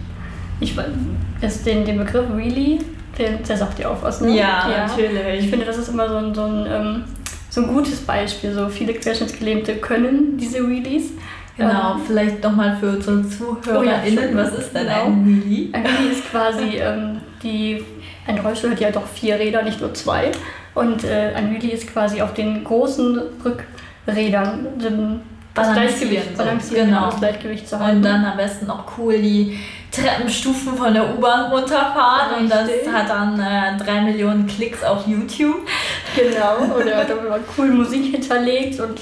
Ich 0.62 0.76
weiß, 0.76 1.64
den, 1.64 1.86
den 1.86 1.98
Begriff 1.98 2.26
Really, 2.36 2.80
der, 3.18 3.32
der 3.38 3.58
sagt 3.58 3.80
dir 3.80 3.90
auch 3.90 4.02
was, 4.02 4.22
ne? 4.22 4.30
Ja, 4.30 4.70
ja, 4.70 4.88
natürlich. 4.88 5.44
Ich 5.44 5.50
finde, 5.50 5.66
das 5.66 5.78
ist 5.78 5.90
immer 5.90 6.08
so 6.08 6.16
ein, 6.16 6.34
so 6.34 6.44
ein, 6.44 6.66
ähm, 6.70 7.04
so 7.50 7.62
ein 7.62 7.68
gutes 7.68 8.02
Beispiel. 8.02 8.54
So 8.54 8.70
viele 8.70 8.94
Querschnittsgelähmte 8.94 9.76
können 9.76 10.38
diese 10.38 10.68
Wheelies. 10.68 11.12
Genau, 11.58 11.96
ähm, 11.96 12.02
vielleicht 12.08 12.42
nochmal 12.42 12.78
für 12.80 12.92
unsere 12.92 13.28
ZuhörerInnen, 13.28 14.30
oh 14.34 14.38
ja, 14.38 14.44
was 14.44 14.58
ist 14.58 14.74
denn 14.74 14.88
genau. 14.88 15.06
ein 15.08 15.26
Wheelie? 15.26 15.74
Ein 15.74 15.84
Wheelie 15.84 16.12
ist 16.14 16.32
quasi 16.32 16.78
ähm, 16.78 17.20
die, 17.44 17.84
ein 18.26 18.40
Rollstuhl 18.40 18.72
hat 18.72 18.80
ja 18.80 18.92
doch 18.92 19.06
vier 19.06 19.38
Räder, 19.38 19.64
nicht 19.64 19.82
nur 19.82 19.94
zwei. 19.94 20.32
Und 20.80 21.04
äh, 21.04 21.34
ein 21.36 21.52
Wheelie 21.52 21.74
ist 21.74 21.92
quasi 21.92 22.22
auf 22.22 22.34
den 22.34 22.64
großen 22.64 23.22
Rückrädern 23.44 24.68
das 25.54 25.74
Gleichgewicht, 25.74 26.38
balancieren, 26.38 26.90
genau. 26.90 27.10
das 27.10 27.20
Gleichgewicht 27.20 27.68
zu 27.68 27.80
halten. 27.80 27.98
Und 27.98 28.04
dann 28.04 28.24
am 28.24 28.38
besten 28.38 28.68
noch 28.68 28.98
cool 28.98 29.18
die 29.18 29.60
Treppenstufen 29.92 30.78
von 30.78 30.94
der 30.94 31.18
U-Bahn 31.18 31.52
runterfahren 31.52 32.40
und 32.40 32.50
das 32.50 32.70
hat 32.94 33.10
dann 33.10 33.40
äh, 33.40 33.84
drei 33.84 34.02
Millionen 34.02 34.48
Klicks 34.48 34.84
auf 34.84 35.06
YouTube. 35.08 35.68
Genau, 36.16 36.76
oder 36.76 37.04
da 37.04 37.22
wird 37.22 37.42
cool 37.58 37.70
Musik 37.70 38.12
hinterlegt 38.12 38.80
und 38.80 39.02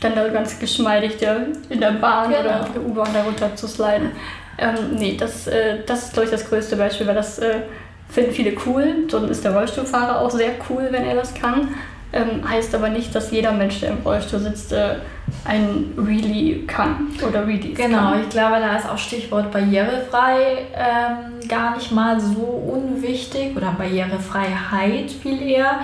dann 0.00 0.14
da 0.14 0.28
ganz 0.28 0.58
geschmeidig 0.58 1.16
der, 1.16 1.46
in 1.70 1.80
der 1.80 1.92
Bahn 1.92 2.30
genau. 2.30 2.40
oder 2.40 2.68
der 2.72 2.82
U-Bahn 2.82 3.08
darunter 3.14 3.56
zu 3.56 3.66
sliden. 3.66 4.12
Ähm, 4.58 4.74
nee, 4.92 5.16
das, 5.18 5.46
äh, 5.46 5.78
das 5.86 6.04
ist, 6.04 6.12
glaube 6.12 6.26
ich, 6.26 6.30
das 6.30 6.48
größte 6.48 6.76
Beispiel, 6.76 7.06
weil 7.06 7.14
das 7.14 7.38
äh, 7.38 7.60
finden 8.08 8.32
viele 8.32 8.52
cool. 8.66 9.04
So 9.08 9.18
ist 9.26 9.44
der 9.44 9.54
Rollstuhlfahrer 9.54 10.20
auch 10.20 10.30
sehr 10.30 10.52
cool, 10.68 10.88
wenn 10.90 11.04
er 11.04 11.14
das 11.16 11.34
kann. 11.34 11.74
Ähm, 12.12 12.48
heißt 12.48 12.74
aber 12.74 12.88
nicht, 12.88 13.14
dass 13.14 13.30
jeder 13.30 13.52
Mensch, 13.52 13.80
der 13.80 13.90
im 13.90 13.98
Rollstuhl 14.04 14.38
sitzt, 14.38 14.72
äh, 14.72 14.96
ein 15.44 15.92
Really 15.98 16.64
kann 16.66 17.08
oder 17.26 17.46
Really 17.46 17.74
Genau, 17.74 18.12
kann. 18.12 18.20
ich 18.22 18.28
glaube, 18.28 18.56
da 18.60 18.76
ist 18.76 18.88
auch 18.88 18.96
Stichwort 18.96 19.50
barrierefrei 19.50 20.66
ähm, 20.74 21.48
gar 21.48 21.76
nicht 21.76 21.90
mal 21.90 22.18
so 22.20 22.42
unwichtig 22.42 23.56
oder 23.56 23.74
Barrierefreiheit 23.76 25.10
viel 25.10 25.42
eher. 25.42 25.80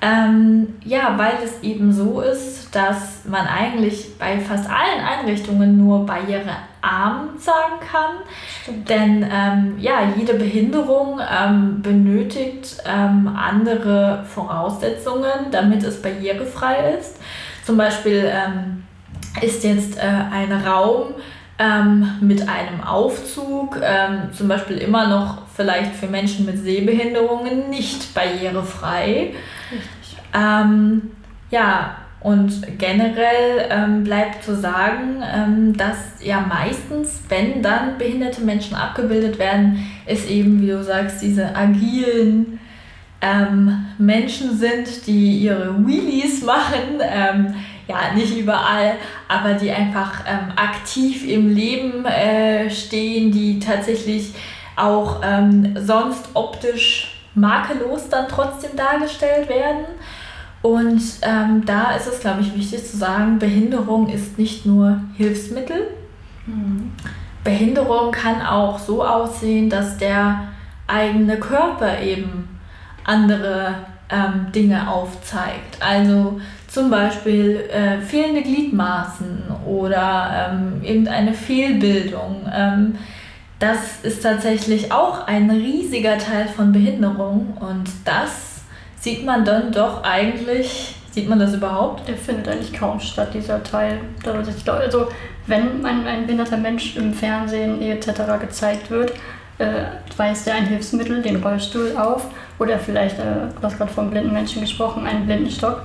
Ähm, 0.00 0.76
ja, 0.84 1.14
weil 1.16 1.38
es 1.44 1.60
eben 1.62 1.92
so 1.92 2.20
ist, 2.20 2.72
dass 2.74 3.24
man 3.24 3.46
eigentlich 3.48 4.16
bei 4.16 4.38
fast 4.38 4.70
allen 4.70 5.00
Einrichtungen 5.04 5.76
nur 5.76 6.06
barrierearm 6.06 7.30
sagen 7.36 7.80
kann. 7.80 8.18
Stimmt. 8.62 8.88
Denn 8.88 9.26
ähm, 9.28 9.74
ja, 9.80 10.02
jede 10.16 10.34
Behinderung 10.34 11.20
ähm, 11.20 11.82
benötigt 11.82 12.76
ähm, 12.86 13.36
andere 13.36 14.24
Voraussetzungen, 14.28 15.50
damit 15.50 15.82
es 15.82 16.00
barrierefrei 16.00 16.94
ist. 17.00 17.16
Zum 17.64 17.76
Beispiel 17.76 18.30
ähm, 18.32 18.84
ist 19.42 19.64
jetzt 19.64 19.98
äh, 19.98 20.02
ein 20.02 20.52
Raum 20.52 21.14
ähm, 21.58 22.18
mit 22.20 22.48
einem 22.48 22.84
Aufzug 22.84 23.80
zum 24.32 24.46
Beispiel 24.46 24.78
immer 24.78 25.08
noch 25.08 25.42
vielleicht 25.56 25.96
für 25.96 26.06
Menschen 26.06 26.46
mit 26.46 26.62
Sehbehinderungen 26.62 27.68
nicht 27.68 28.14
barrierefrei. 28.14 29.34
Ähm, 30.34 31.10
ja, 31.50 31.96
und 32.20 32.78
generell 32.78 33.68
ähm, 33.70 34.02
bleibt 34.02 34.42
zu 34.42 34.56
sagen, 34.56 35.22
ähm, 35.22 35.76
dass 35.76 35.96
ja 36.22 36.40
meistens, 36.40 37.22
wenn 37.28 37.62
dann 37.62 37.96
behinderte 37.96 38.40
Menschen 38.40 38.74
abgebildet 38.74 39.38
werden, 39.38 39.86
es 40.04 40.26
eben, 40.26 40.60
wie 40.60 40.66
du 40.66 40.82
sagst, 40.82 41.22
diese 41.22 41.54
agilen 41.54 42.58
ähm, 43.20 43.86
Menschen 43.98 44.56
sind, 44.56 45.06
die 45.06 45.38
ihre 45.38 45.86
Wheelies 45.86 46.42
machen. 46.44 47.00
Ähm, 47.00 47.54
ja, 47.86 48.12
nicht 48.14 48.36
überall, 48.36 48.96
aber 49.28 49.54
die 49.54 49.70
einfach 49.70 50.20
ähm, 50.26 50.52
aktiv 50.56 51.26
im 51.26 51.54
Leben 51.54 52.04
äh, 52.04 52.68
stehen, 52.68 53.32
die 53.32 53.58
tatsächlich 53.60 54.34
auch 54.76 55.22
ähm, 55.24 55.74
sonst 55.80 56.28
optisch 56.34 57.14
makellos 57.34 58.08
dann 58.10 58.28
trotzdem 58.28 58.76
dargestellt 58.76 59.48
werden. 59.48 59.86
Und 60.62 61.00
ähm, 61.22 61.64
da 61.64 61.92
ist 61.92 62.08
es, 62.08 62.20
glaube 62.20 62.40
ich, 62.40 62.54
wichtig 62.54 62.84
zu 62.84 62.96
sagen, 62.96 63.38
Behinderung 63.38 64.08
ist 64.08 64.38
nicht 64.38 64.66
nur 64.66 65.00
Hilfsmittel. 65.16 65.88
Mhm. 66.46 66.92
Behinderung 67.44 68.10
kann 68.10 68.42
auch 68.42 68.78
so 68.78 69.04
aussehen, 69.04 69.70
dass 69.70 69.98
der 69.98 70.48
eigene 70.86 71.36
Körper 71.36 72.00
eben 72.00 72.58
andere 73.04 73.74
ähm, 74.10 74.52
Dinge 74.52 74.90
aufzeigt. 74.90 75.78
Also 75.80 76.40
zum 76.66 76.90
Beispiel 76.90 77.64
äh, 77.70 78.00
fehlende 78.00 78.42
Gliedmaßen 78.42 79.44
oder 79.66 80.50
ähm, 80.50 80.82
irgendeine 80.82 81.32
Fehlbildung. 81.32 82.50
Ähm, 82.52 82.96
das 83.58 84.00
ist 84.02 84.22
tatsächlich 84.22 84.92
auch 84.92 85.26
ein 85.26 85.50
riesiger 85.50 86.18
Teil 86.18 86.46
von 86.46 86.72
Behinderung 86.72 87.56
und 87.58 87.88
das 88.04 88.47
sieht 89.00 89.24
man 89.24 89.44
dann 89.44 89.72
doch 89.72 90.02
eigentlich, 90.02 90.94
sieht 91.10 91.28
man 91.28 91.38
das 91.38 91.54
überhaupt? 91.54 92.08
Der 92.08 92.16
findet 92.16 92.48
eigentlich 92.48 92.72
kaum 92.72 93.00
statt, 93.00 93.34
dieser 93.34 93.62
Teil. 93.62 94.00
Also 94.24 95.08
wenn 95.46 95.84
ein, 95.84 96.06
ein 96.06 96.26
behinderter 96.26 96.56
Mensch 96.56 96.96
im 96.96 97.12
Fernsehen 97.12 97.80
etc. 97.82 98.40
gezeigt 98.40 98.90
wird, 98.90 99.12
äh, 99.58 99.84
weist 100.16 100.46
er 100.46 100.54
ein 100.54 100.66
Hilfsmittel, 100.66 101.22
den 101.22 101.42
Rollstuhl 101.42 101.96
auf 101.96 102.26
oder 102.58 102.78
vielleicht, 102.78 103.18
äh, 103.18 103.48
du 103.54 103.62
hast 103.62 103.78
gerade 103.78 103.90
von 103.90 104.10
blinden 104.10 104.32
Menschen 104.32 104.60
gesprochen, 104.60 105.06
einen 105.06 105.26
Blindenstock. 105.26 105.82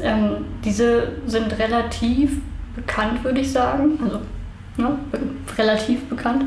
Ähm, 0.00 0.44
diese 0.64 1.12
sind 1.26 1.58
relativ 1.58 2.40
bekannt, 2.76 3.24
würde 3.24 3.40
ich 3.40 3.50
sagen, 3.50 3.98
also 4.04 4.20
ne, 4.76 4.96
relativ 5.56 6.08
bekannt 6.08 6.44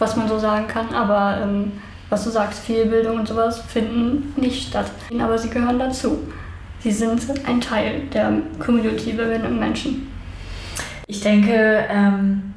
was 0.00 0.16
man 0.16 0.28
so 0.28 0.38
sagen 0.38 0.66
kann. 0.66 0.92
Aber 0.94 1.38
ähm, 1.42 1.72
was 2.10 2.24
du 2.24 2.30
sagst, 2.30 2.60
Fehlbildung 2.60 3.20
und 3.20 3.28
sowas 3.28 3.60
finden 3.60 4.34
nicht 4.36 4.68
statt. 4.68 4.90
Aber 5.18 5.38
sie 5.38 5.48
gehören 5.48 5.78
dazu. 5.78 6.18
Sie 6.80 6.90
sind 6.90 7.22
ein 7.46 7.60
Teil 7.60 8.02
der 8.12 8.32
Community 8.58 9.12
behinderten 9.12 9.58
Menschen. 9.58 10.10
Ich 11.06 11.20
denke, 11.20 11.86
ähm, 11.88 12.54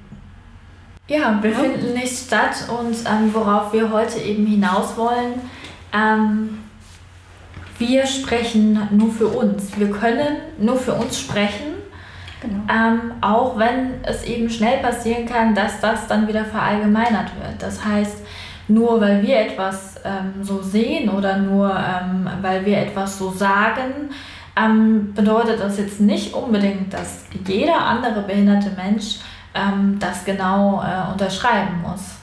ja, 1.07 1.31
befinden 1.41 1.87
ja. 1.87 2.01
nicht 2.01 2.17
statt 2.17 2.67
und 2.69 2.95
ähm, 3.05 3.33
worauf 3.33 3.73
wir 3.73 3.91
heute 3.91 4.19
eben 4.19 4.45
hinaus 4.45 4.95
wollen, 4.95 5.41
ähm, 5.93 6.59
wir 7.77 8.05
sprechen 8.05 8.87
nur 8.91 9.11
für 9.11 9.27
uns. 9.27 9.77
Wir 9.77 9.91
können 9.91 10.37
nur 10.57 10.77
für 10.77 10.93
uns 10.93 11.19
sprechen, 11.19 11.73
genau. 12.41 12.63
ähm, 12.71 13.11
auch 13.19 13.57
wenn 13.57 14.03
es 14.03 14.23
eben 14.23 14.49
schnell 14.49 14.77
passieren 14.77 15.25
kann, 15.25 15.53
dass 15.53 15.81
das 15.81 16.07
dann 16.07 16.27
wieder 16.27 16.45
verallgemeinert 16.45 17.31
wird. 17.41 17.61
Das 17.61 17.83
heißt, 17.83 18.22
nur 18.67 19.01
weil 19.01 19.21
wir 19.21 19.39
etwas 19.39 19.95
ähm, 20.03 20.43
so 20.43 20.61
sehen 20.61 21.09
oder 21.09 21.37
nur 21.37 21.69
ähm, 21.69 22.29
weil 22.41 22.65
wir 22.65 22.77
etwas 22.77 23.17
so 23.17 23.31
sagen, 23.31 24.09
ähm, 24.55 25.13
bedeutet 25.13 25.59
das 25.59 25.77
jetzt 25.77 25.99
nicht 25.99 26.33
unbedingt, 26.33 26.93
dass 26.93 27.25
jeder 27.47 27.77
andere 27.77 28.21
behinderte 28.21 28.71
Mensch 28.75 29.19
ähm, 29.55 29.97
das 29.99 30.25
genau 30.25 30.81
äh, 30.83 31.11
unterschreiben 31.11 31.81
muss. 31.81 32.15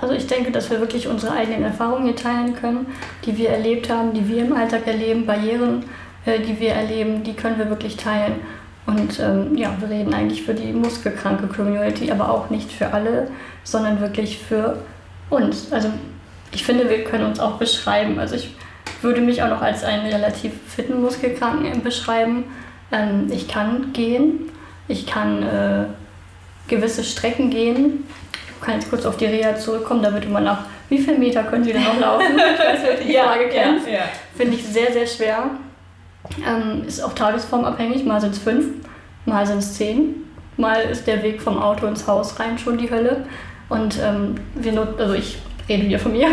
Also 0.00 0.14
ich 0.14 0.26
denke, 0.26 0.50
dass 0.50 0.70
wir 0.70 0.80
wirklich 0.80 1.06
unsere 1.06 1.34
eigenen 1.34 1.64
Erfahrungen 1.64 2.04
hier 2.06 2.16
teilen 2.16 2.54
können, 2.54 2.86
die 3.26 3.36
wir 3.36 3.50
erlebt 3.50 3.90
haben, 3.90 4.14
die 4.14 4.26
wir 4.26 4.44
im 4.44 4.54
Alltag 4.54 4.86
erleben, 4.86 5.26
Barrieren, 5.26 5.84
äh, 6.24 6.40
die 6.40 6.58
wir 6.58 6.72
erleben, 6.72 7.22
die 7.22 7.34
können 7.34 7.58
wir 7.58 7.68
wirklich 7.68 7.96
teilen. 7.96 8.36
Und 8.86 9.20
ähm, 9.20 9.56
ja, 9.56 9.76
wir 9.78 9.90
reden 9.90 10.14
eigentlich 10.14 10.42
für 10.42 10.54
die 10.54 10.72
muskelkranke 10.72 11.46
Community, 11.46 12.10
aber 12.10 12.30
auch 12.30 12.48
nicht 12.48 12.72
für 12.72 12.92
alle, 12.92 13.28
sondern 13.62 14.00
wirklich 14.00 14.38
für 14.38 14.78
uns. 15.30 15.72
Also 15.72 15.90
ich 16.52 16.64
finde, 16.64 16.90
wir 16.90 17.04
können 17.04 17.24
uns 17.24 17.40
auch 17.40 17.56
beschreiben. 17.56 18.18
Also 18.18 18.34
ich 18.34 18.54
würde 19.02 19.20
mich 19.20 19.42
auch 19.42 19.48
noch 19.48 19.62
als 19.62 19.84
einen 19.84 20.06
relativ 20.06 20.52
fitten 20.68 21.00
Muskelkranken 21.00 21.82
beschreiben. 21.82 22.44
Ähm, 22.92 23.30
ich 23.32 23.48
kann 23.48 23.92
gehen, 23.92 24.50
ich 24.88 25.06
kann 25.06 25.42
äh, 25.42 25.84
gewisse 26.68 27.04
Strecken 27.04 27.50
gehen. 27.50 28.04
Ich 28.32 28.66
kann 28.66 28.74
jetzt 28.74 28.90
kurz 28.90 29.06
auf 29.06 29.16
die 29.16 29.26
Reha 29.26 29.56
zurückkommen, 29.56 30.02
da 30.02 30.12
wird 30.12 30.24
immer 30.24 30.40
nach, 30.40 30.64
wie 30.90 30.98
viele 30.98 31.18
Meter 31.18 31.44
können 31.44 31.64
Sie 31.64 31.72
denn 31.72 31.84
noch 31.84 31.98
laufen? 31.98 32.26
ich 32.36 32.58
weiß, 32.58 32.80
wer 32.82 32.96
die 32.96 33.14
Frage 33.14 33.44
ja, 33.44 33.48
kennt. 33.48 33.86
Ja, 33.86 33.92
ja. 33.92 34.02
Finde 34.36 34.56
ich 34.56 34.64
sehr, 34.64 34.92
sehr 34.92 35.06
schwer. 35.06 35.50
Ähm, 36.46 36.84
ist 36.86 37.02
auch 37.02 37.14
tagesformabhängig, 37.14 38.04
mal 38.04 38.20
sind 38.20 38.34
es 38.34 38.38
fünf, 38.38 38.66
mal 39.24 39.46
sind 39.46 39.58
es 39.58 39.74
zehn. 39.74 40.16
Mal 40.56 40.82
ist 40.82 41.06
der 41.06 41.22
Weg 41.22 41.40
vom 41.40 41.58
Auto 41.58 41.86
ins 41.86 42.06
Haus 42.06 42.38
rein 42.38 42.58
schon 42.58 42.76
die 42.76 42.90
Hölle. 42.90 43.24
Und 43.70 43.98
ähm, 44.02 44.34
wir 44.54 44.72
nutzen, 44.72 45.00
also 45.00 45.14
ich 45.14 45.38
rede 45.68 45.86
wieder 45.86 45.98
von 45.98 46.12
mir, 46.12 46.28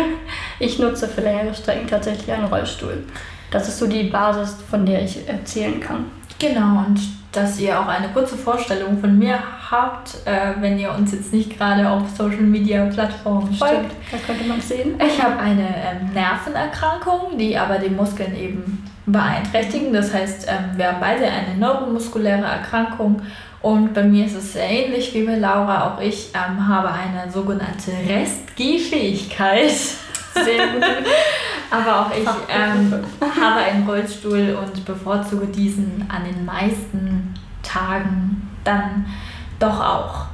ich 0.58 0.78
nutze 0.78 1.08
für 1.08 1.22
längere 1.22 1.54
Strecken 1.54 1.88
tatsächlich 1.88 2.30
einen 2.30 2.46
Rollstuhl. 2.46 3.04
Das 3.50 3.68
ist 3.68 3.78
so 3.78 3.86
die 3.86 4.04
Basis, 4.04 4.56
von 4.70 4.84
der 4.84 5.02
ich 5.02 5.26
erzählen 5.26 5.80
kann. 5.80 6.06
Genau, 6.38 6.84
und 6.86 7.00
dass 7.32 7.58
ihr 7.60 7.78
auch 7.78 7.86
eine 7.86 8.08
kurze 8.08 8.36
Vorstellung 8.36 8.98
von 9.00 9.18
mir 9.18 9.38
habt, 9.70 10.16
äh, 10.24 10.52
wenn 10.60 10.78
ihr 10.78 10.92
uns 10.92 11.12
jetzt 11.12 11.32
nicht 11.32 11.56
gerade 11.56 11.88
auf 11.88 12.02
Social 12.16 12.40
Media 12.40 12.86
Plattformen 12.86 13.52
folgt. 13.54 13.92
Da 14.10 14.18
könnte 14.26 14.44
man 14.44 14.60
sehen. 14.60 14.94
Ich 15.04 15.22
habe 15.22 15.38
eine 15.38 15.68
ähm, 15.68 16.12
Nervenerkrankung, 16.14 17.38
die 17.38 17.56
aber 17.56 17.78
die 17.78 17.90
Muskeln 17.90 18.34
eben 18.36 18.84
beeinträchtigen. 19.06 19.92
Das 19.92 20.12
heißt, 20.12 20.48
ähm, 20.48 20.76
wir 20.76 20.88
haben 20.88 21.00
beide 21.00 21.26
eine 21.26 21.56
neuromuskuläre 21.58 22.44
Erkrankung 22.44 23.22
und 23.60 23.92
bei 23.92 24.04
mir 24.04 24.26
ist 24.26 24.36
es 24.36 24.52
sehr 24.52 24.68
ähnlich 24.68 25.12
wie 25.14 25.24
bei 25.24 25.36
Laura. 25.36 25.88
Auch 25.92 26.00
ich 26.00 26.30
ähm, 26.34 26.68
habe 26.68 26.90
eine 26.90 27.30
sogenannte 27.30 27.90
Restgehfähigkeit. 28.08 29.70
Sehr 29.70 30.66
gut. 30.68 30.84
Aber 31.70 32.00
auch 32.00 32.10
ich 32.16 32.28
ähm, 32.48 32.94
habe 33.20 33.60
einen 33.60 33.86
Rollstuhl 33.86 34.56
und 34.62 34.84
bevorzuge 34.84 35.46
diesen 35.46 36.06
an 36.08 36.24
den 36.24 36.44
meisten 36.44 37.34
Tagen 37.62 38.48
dann 38.64 39.06
doch 39.58 39.80
auch. 39.80 40.26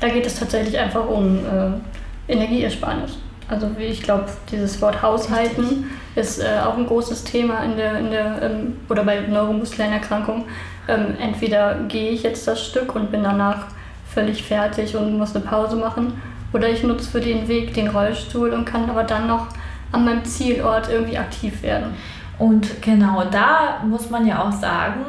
Da 0.00 0.08
geht 0.08 0.26
es 0.26 0.38
tatsächlich 0.38 0.78
einfach 0.78 1.06
um 1.06 1.38
äh, 1.38 2.32
Energieersparnis. 2.32 3.18
Also 3.48 3.76
wie 3.76 3.84
ich 3.84 4.02
glaube, 4.02 4.26
dieses 4.50 4.80
Wort 4.80 5.02
Haushalten 5.02 5.64
Richtig. 5.64 5.84
ist 6.16 6.38
äh, 6.40 6.60
auch 6.64 6.76
ein 6.78 6.86
großes 6.86 7.24
Thema 7.24 7.62
in 7.62 7.76
der, 7.76 7.98
in 7.98 8.10
der 8.10 8.42
ähm, 8.42 8.76
oder 8.88 9.04
bei 9.04 9.20
neuromuskulären 9.20 9.92
Erkrankungen. 9.92 10.44
Ähm, 10.88 11.16
entweder 11.20 11.76
gehe 11.88 12.10
ich 12.10 12.22
jetzt 12.22 12.46
das 12.46 12.64
Stück 12.64 12.94
und 12.94 13.10
bin 13.10 13.22
danach 13.22 13.66
völlig 14.06 14.42
fertig 14.42 14.96
und 14.96 15.18
muss 15.18 15.34
eine 15.34 15.44
Pause 15.44 15.76
machen, 15.76 16.20
oder 16.52 16.68
ich 16.68 16.84
nutze 16.84 17.10
für 17.10 17.20
den 17.20 17.48
Weg 17.48 17.74
den 17.74 17.88
Rollstuhl 17.88 18.50
und 18.50 18.64
kann 18.64 18.88
aber 18.88 19.02
dann 19.02 19.26
noch 19.26 19.48
an 19.90 20.04
meinem 20.04 20.24
Zielort 20.24 20.88
irgendwie 20.88 21.18
aktiv 21.18 21.62
werden. 21.62 21.94
Und 22.38 22.80
genau 22.80 23.24
da 23.30 23.82
muss 23.84 24.10
man 24.10 24.26
ja 24.26 24.42
auch 24.42 24.52
sagen, 24.52 25.04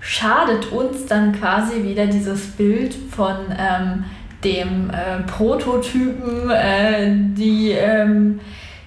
schadet 0.00 0.72
uns 0.72 1.06
dann 1.06 1.32
quasi 1.32 1.82
wieder 1.82 2.06
dieses 2.06 2.46
Bild 2.52 2.94
von 2.94 3.36
ähm, 3.58 4.04
dem 4.44 4.90
äh, 4.90 5.22
Prototypen, 5.26 6.50
äh, 6.50 7.10
die, 7.10 7.72
ähm, 7.72 8.40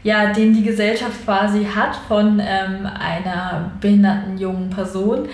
ja, 0.04 0.32
den 0.32 0.54
die 0.54 0.64
Gesellschaft 0.64 1.26
quasi 1.26 1.66
hat 1.66 1.96
von 2.08 2.40
ähm, 2.40 2.88
einer 2.88 3.72
behinderten 3.82 4.38
jungen 4.38 4.70
Person. 4.70 5.28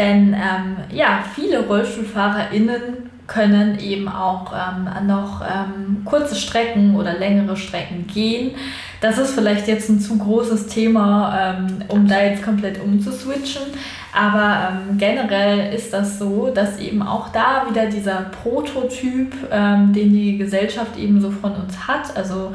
Denn 0.00 0.32
ähm, 0.32 0.76
ja, 0.90 1.22
viele 1.34 1.66
RollstuhlfahrerInnen 1.66 3.10
können 3.26 3.78
eben 3.78 4.08
auch 4.08 4.50
ähm, 4.54 5.06
noch 5.06 5.42
ähm, 5.42 6.02
kurze 6.06 6.34
Strecken 6.34 6.96
oder 6.96 7.18
längere 7.18 7.54
Strecken 7.54 8.06
gehen. 8.06 8.52
Das 9.02 9.18
ist 9.18 9.34
vielleicht 9.34 9.68
jetzt 9.68 9.90
ein 9.90 10.00
zu 10.00 10.16
großes 10.16 10.68
Thema, 10.68 11.58
ähm, 11.58 11.84
um 11.88 12.08
da 12.08 12.22
jetzt 12.22 12.42
komplett 12.42 12.82
umzuswitchen. 12.82 13.62
Aber 14.14 14.70
ähm, 14.70 14.96
generell 14.96 15.74
ist 15.74 15.92
das 15.92 16.18
so, 16.18 16.50
dass 16.52 16.78
eben 16.78 17.02
auch 17.02 17.28
da 17.28 17.66
wieder 17.68 17.86
dieser 17.86 18.30
Prototyp, 18.42 19.34
ähm, 19.52 19.92
den 19.92 20.14
die 20.14 20.38
Gesellschaft 20.38 20.98
eben 20.98 21.20
so 21.20 21.30
von 21.30 21.52
uns 21.52 21.86
hat, 21.86 22.16
also 22.16 22.54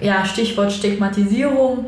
ja, 0.00 0.24
Stichwort 0.24 0.72
Stigmatisierung, 0.72 1.86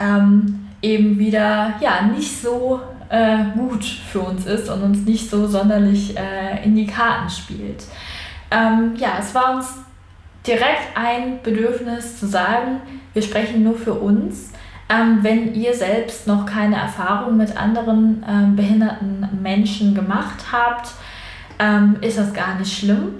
ähm, 0.00 0.66
eben 0.80 1.18
wieder 1.18 1.74
ja, 1.80 2.02
nicht 2.02 2.40
so 2.40 2.80
äh, 3.08 3.44
gut 3.54 3.84
für 3.84 4.20
uns 4.20 4.46
ist 4.46 4.68
und 4.68 4.82
uns 4.82 5.04
nicht 5.04 5.30
so 5.30 5.46
sonderlich 5.46 6.16
äh, 6.16 6.64
in 6.64 6.74
die 6.74 6.86
Karten 6.86 7.30
spielt. 7.30 7.84
Ähm, 8.50 8.94
ja, 8.96 9.16
es 9.18 9.34
war 9.34 9.56
uns 9.56 9.74
direkt 10.46 10.96
ein 10.96 11.40
Bedürfnis 11.42 12.18
zu 12.18 12.26
sagen, 12.26 12.80
wir 13.12 13.22
sprechen 13.22 13.64
nur 13.64 13.76
für 13.76 13.94
uns. 13.94 14.52
Ähm, 14.88 15.18
wenn 15.22 15.54
ihr 15.54 15.74
selbst 15.74 16.28
noch 16.28 16.46
keine 16.46 16.76
Erfahrung 16.76 17.36
mit 17.36 17.56
anderen 17.56 18.24
ähm, 18.28 18.54
behinderten 18.54 19.28
Menschen 19.42 19.94
gemacht 19.94 20.44
habt, 20.52 20.90
ähm, 21.58 21.96
ist 22.02 22.18
das 22.18 22.32
gar 22.32 22.56
nicht 22.56 22.78
schlimm. 22.78 23.14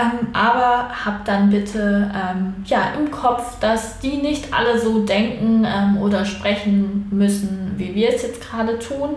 Ähm, 0.00 0.28
aber 0.32 0.90
habt 1.04 1.28
dann 1.28 1.50
bitte 1.50 2.10
ähm, 2.14 2.54
ja, 2.64 2.92
im 2.98 3.10
Kopf, 3.10 3.58
dass 3.60 3.98
die 3.98 4.16
nicht 4.16 4.52
alle 4.54 4.78
so 4.78 5.04
denken 5.04 5.66
ähm, 5.66 5.98
oder 5.98 6.24
sprechen 6.24 7.06
müssen, 7.10 7.74
wie 7.76 7.94
wir 7.94 8.08
es 8.14 8.22
jetzt 8.22 8.40
gerade 8.40 8.78
tun. 8.78 9.16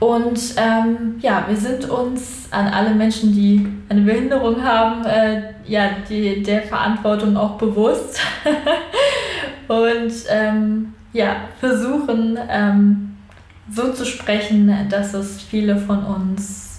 Und 0.00 0.40
ähm, 0.56 1.16
ja, 1.20 1.44
wir 1.46 1.56
sind 1.56 1.88
uns 1.88 2.48
an 2.50 2.68
alle 2.68 2.90
Menschen, 2.94 3.32
die 3.32 3.68
eine 3.90 4.00
Behinderung 4.00 4.64
haben, 4.64 5.04
äh, 5.04 5.52
ja, 5.66 5.90
die, 6.08 6.42
der 6.42 6.62
Verantwortung 6.62 7.36
auch 7.36 7.58
bewusst. 7.58 8.18
und 9.68 10.12
ähm, 10.30 10.94
ja, 11.12 11.36
versuchen 11.60 12.38
ähm, 12.48 13.16
so 13.70 13.92
zu 13.92 14.06
sprechen, 14.06 14.74
dass 14.88 15.12
es 15.12 15.42
viele 15.42 15.76
von 15.76 16.02
uns 16.04 16.69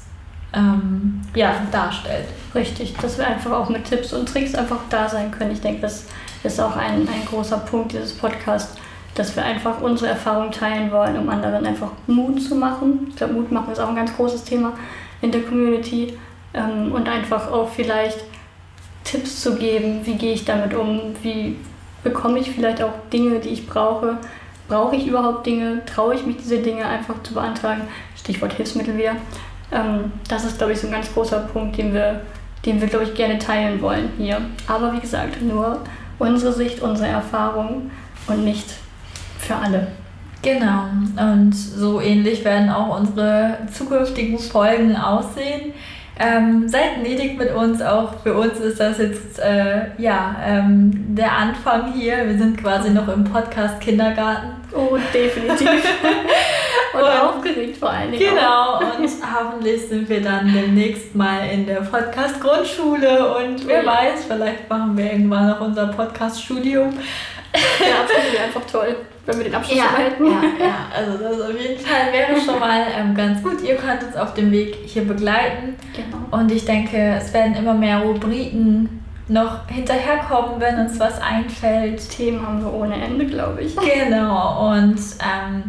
ähm, 0.53 1.21
ja, 1.33 1.55
darstellt. 1.71 2.27
Richtig, 2.53 2.95
dass 2.97 3.17
wir 3.17 3.27
einfach 3.27 3.51
auch 3.51 3.69
mit 3.69 3.85
Tipps 3.85 4.13
und 4.13 4.27
Tricks 4.27 4.55
einfach 4.55 4.79
da 4.89 5.07
sein 5.07 5.31
können. 5.31 5.51
Ich 5.51 5.61
denke, 5.61 5.81
das 5.81 6.05
ist 6.43 6.59
auch 6.59 6.75
ein, 6.75 7.07
ein 7.07 7.25
großer 7.29 7.57
Punkt 7.57 7.93
dieses 7.93 8.13
Podcasts, 8.13 8.75
dass 9.15 9.35
wir 9.35 9.43
einfach 9.43 9.81
unsere 9.81 10.09
Erfahrungen 10.11 10.51
teilen 10.51 10.91
wollen, 10.91 11.17
um 11.17 11.29
anderen 11.29 11.65
einfach 11.65 11.91
Mut 12.07 12.41
zu 12.41 12.55
machen. 12.55 13.07
Ich 13.09 13.15
glaube, 13.15 13.33
Mut 13.33 13.51
machen 13.51 13.71
ist 13.71 13.79
auch 13.79 13.89
ein 13.89 13.95
ganz 13.95 14.15
großes 14.15 14.43
Thema 14.43 14.73
in 15.21 15.31
der 15.31 15.41
Community 15.43 16.17
ähm, 16.53 16.91
und 16.91 17.07
einfach 17.07 17.51
auch 17.51 17.69
vielleicht 17.69 18.23
Tipps 19.03 19.41
zu 19.41 19.55
geben, 19.55 20.05
wie 20.05 20.15
gehe 20.15 20.33
ich 20.33 20.45
damit 20.45 20.73
um, 20.73 21.15
wie 21.21 21.57
bekomme 22.03 22.39
ich 22.39 22.51
vielleicht 22.51 22.81
auch 22.81 22.93
Dinge, 23.11 23.39
die 23.39 23.49
ich 23.49 23.67
brauche. 23.67 24.17
Brauche 24.67 24.95
ich 24.95 25.07
überhaupt 25.07 25.45
Dinge? 25.45 25.81
Traue 25.85 26.15
ich 26.15 26.25
mich, 26.25 26.37
diese 26.37 26.59
Dinge 26.59 26.85
einfach 26.85 27.21
zu 27.23 27.33
beantragen? 27.33 27.81
Stichwort 28.15 28.53
Hilfsmittel 28.53 28.97
wieder. 28.97 29.15
Ähm, 29.71 30.11
das 30.27 30.45
ist, 30.45 30.57
glaube 30.57 30.73
ich, 30.73 30.79
so 30.79 30.87
ein 30.87 30.93
ganz 30.93 31.13
großer 31.13 31.39
Punkt, 31.39 31.77
den 31.77 31.93
wir, 31.93 32.21
den 32.65 32.81
wir, 32.81 32.87
glaube 32.87 33.05
ich, 33.05 33.13
gerne 33.13 33.39
teilen 33.39 33.81
wollen 33.81 34.09
hier. 34.17 34.41
Aber 34.67 34.93
wie 34.93 34.99
gesagt, 34.99 35.41
nur 35.41 35.79
unsere 36.19 36.53
Sicht, 36.53 36.81
unsere 36.81 37.09
Erfahrung 37.09 37.91
und 38.27 38.43
nicht 38.43 38.67
für 39.39 39.55
alle. 39.55 39.87
Genau. 40.41 40.85
Und 41.17 41.53
so 41.53 42.01
ähnlich 42.01 42.43
werden 42.43 42.69
auch 42.69 42.99
unsere 42.99 43.57
zukünftigen 43.71 44.39
Folgen 44.39 44.95
aussehen. 44.95 45.73
Ähm, 46.19 46.67
seid 46.67 46.99
gnädig 46.99 47.37
mit 47.37 47.51
uns, 47.53 47.81
auch 47.81 48.13
für 48.21 48.35
uns 48.35 48.59
ist 48.59 48.79
das 48.79 48.99
jetzt 48.99 49.39
äh, 49.39 49.87
ja, 49.97 50.35
ähm, 50.45 51.15
der 51.15 51.31
Anfang 51.31 51.93
hier. 51.93 52.27
Wir 52.27 52.37
sind 52.37 52.57
quasi 52.57 52.91
noch 52.91 53.07
im 53.07 53.23
Podcast 53.23 53.79
Kindergarten. 53.79 54.49
Oh, 54.73 54.97
definitiv. 55.13 55.69
und, 56.93 57.01
und 57.01 57.09
aufgeregt 57.09 57.77
vor 57.77 57.89
allen 57.89 58.11
Dingen. 58.11 58.35
Genau, 58.35 58.75
auch. 58.75 58.99
und 58.99 59.07
hoffentlich 59.35 59.87
sind 59.87 60.09
wir 60.09 60.21
dann 60.21 60.51
demnächst 60.53 61.15
mal 61.15 61.47
in 61.51 61.65
der 61.65 61.81
Podcast 61.81 62.39
Grundschule 62.39 63.35
und 63.37 63.67
wer 63.67 63.85
weiß, 63.85 64.25
vielleicht 64.27 64.69
machen 64.69 64.97
wir 64.97 65.11
irgendwann 65.11 65.49
noch 65.49 65.61
unser 65.61 65.87
Podcast-Studium. 65.87 66.93
Ja, 67.53 68.03
das 68.07 68.33
wäre 68.33 68.43
einfach 68.45 68.61
toll, 68.71 68.95
wenn 69.25 69.37
wir 69.37 69.43
den 69.45 69.55
Abschluss 69.55 69.77
ja, 69.77 69.85
erhalten. 69.85 70.25
Ja, 70.25 70.65
ja, 70.65 70.75
also 70.95 71.17
das 71.17 71.41
auf 71.41 71.59
jeden 71.59 71.79
Fall 71.79 72.13
wäre 72.13 72.39
schon 72.39 72.59
mal 72.59 72.85
ähm, 72.97 73.13
ganz 73.13 73.43
gut. 73.43 73.61
Ihr 73.61 73.75
könnt 73.75 74.03
uns 74.03 74.15
auf 74.15 74.33
dem 74.33 74.51
Weg 74.51 74.77
hier 74.85 75.05
begleiten. 75.05 75.75
Genau. 75.93 76.39
Und 76.39 76.51
ich 76.51 76.63
denke, 76.63 77.15
es 77.17 77.33
werden 77.33 77.55
immer 77.55 77.73
mehr 77.73 77.99
Rubriken 77.99 79.01
noch 79.27 79.67
hinterherkommen, 79.67 80.59
wenn 80.59 80.79
uns 80.79 80.99
was 80.99 81.21
einfällt. 81.21 82.09
Themen 82.09 82.45
haben 82.45 82.61
wir 82.61 82.73
ohne 82.73 82.95
Ende, 83.01 83.25
glaube 83.25 83.61
ich. 83.61 83.75
Genau, 83.75 84.71
und 84.71 84.97
ähm, 85.19 85.63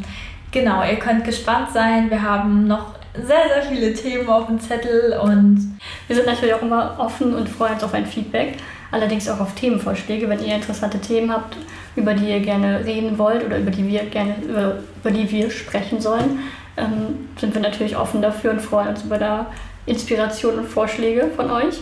genau, 0.53 0.85
ihr 0.85 0.97
könnt 0.97 1.25
gespannt 1.25 1.71
sein. 1.73 2.09
Wir 2.11 2.23
haben 2.23 2.69
noch 2.69 2.95
sehr, 3.15 3.49
sehr 3.49 3.63
viele 3.69 3.93
Themen 3.93 4.29
auf 4.29 4.47
dem 4.47 4.61
Zettel 4.61 5.19
und 5.21 5.79
wir 6.07 6.17
sind 6.17 6.27
natürlich 6.27 6.55
auch 6.55 6.63
immer 6.63 6.97
offen 6.99 7.35
und 7.35 7.49
freuen 7.49 7.75
uns 7.75 7.85
auf 7.85 7.95
ein 7.95 8.07
Feedback. 8.07 8.55
Allerdings 8.91 9.29
auch 9.29 9.41
auf 9.41 9.55
Themenvorschläge, 9.55 10.29
wenn 10.29 10.45
ihr 10.45 10.55
interessante 10.55 11.01
Themen 11.01 11.33
habt, 11.33 11.57
über 11.97 12.15
die 12.15 12.31
ihr 12.31 12.41
gerne 12.41 12.85
reden 12.85 13.19
wollt 13.19 13.45
oder 13.45 13.59
über 13.59 13.71
die 13.71 13.87
wir 13.87 14.05
gerne 14.05 14.37
über, 14.43 14.77
über 15.03 15.11
die 15.11 15.31
wir 15.31 15.51
sprechen 15.51 16.01
sollen, 16.01 16.41
ähm, 16.77 17.29
sind 17.39 17.55
wir 17.55 17.61
natürlich 17.61 17.97
offen 17.97 18.23
dafür 18.23 18.53
und 18.53 18.61
freuen 18.61 18.89
uns 18.89 19.03
über 19.03 19.19
da 19.19 19.47
Inspiration 19.87 20.59
und 20.59 20.69
Vorschläge 20.69 21.31
von 21.35 21.51
euch. 21.51 21.81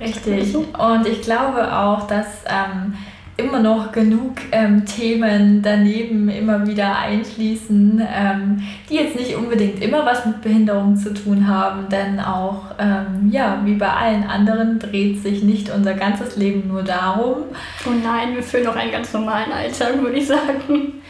Richtig. 0.00 0.54
Und 0.54 1.06
ich 1.06 1.22
glaube 1.22 1.72
auch, 1.72 2.06
dass 2.06 2.26
ähm, 2.46 2.94
immer 3.38 3.60
noch 3.60 3.92
genug 3.92 4.32
ähm, 4.50 4.84
Themen 4.84 5.62
daneben 5.62 6.28
immer 6.28 6.66
wieder 6.66 6.98
einfließen, 6.98 8.02
ähm, 8.12 8.62
die 8.90 8.96
jetzt 8.96 9.14
nicht 9.14 9.36
unbedingt 9.36 9.80
immer 9.80 10.04
was 10.04 10.26
mit 10.26 10.42
Behinderung 10.42 10.96
zu 10.96 11.14
tun 11.14 11.46
haben, 11.46 11.88
denn 11.88 12.18
auch, 12.18 12.64
ähm, 12.80 13.30
ja, 13.30 13.62
wie 13.64 13.74
bei 13.74 13.88
allen 13.88 14.24
anderen 14.24 14.80
dreht 14.80 15.22
sich 15.22 15.44
nicht 15.44 15.70
unser 15.70 15.94
ganzes 15.94 16.36
Leben 16.36 16.66
nur 16.66 16.82
darum. 16.82 17.44
Oh 17.86 17.90
nein, 18.02 18.34
wir 18.34 18.42
führen 18.42 18.64
noch 18.64 18.76
einen 18.76 18.90
ganz 18.90 19.12
normalen 19.12 19.52
Alltag, 19.52 20.02
würde 20.02 20.18
ich 20.18 20.26
sagen. 20.26 21.00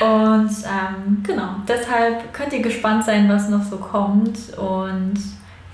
Und 0.00 0.50
ähm, 0.50 1.22
genau, 1.22 1.56
deshalb 1.66 2.32
könnt 2.32 2.52
ihr 2.52 2.62
gespannt 2.62 3.04
sein, 3.04 3.28
was 3.28 3.48
noch 3.48 3.62
so 3.62 3.76
kommt 3.76 4.36
und 4.56 5.14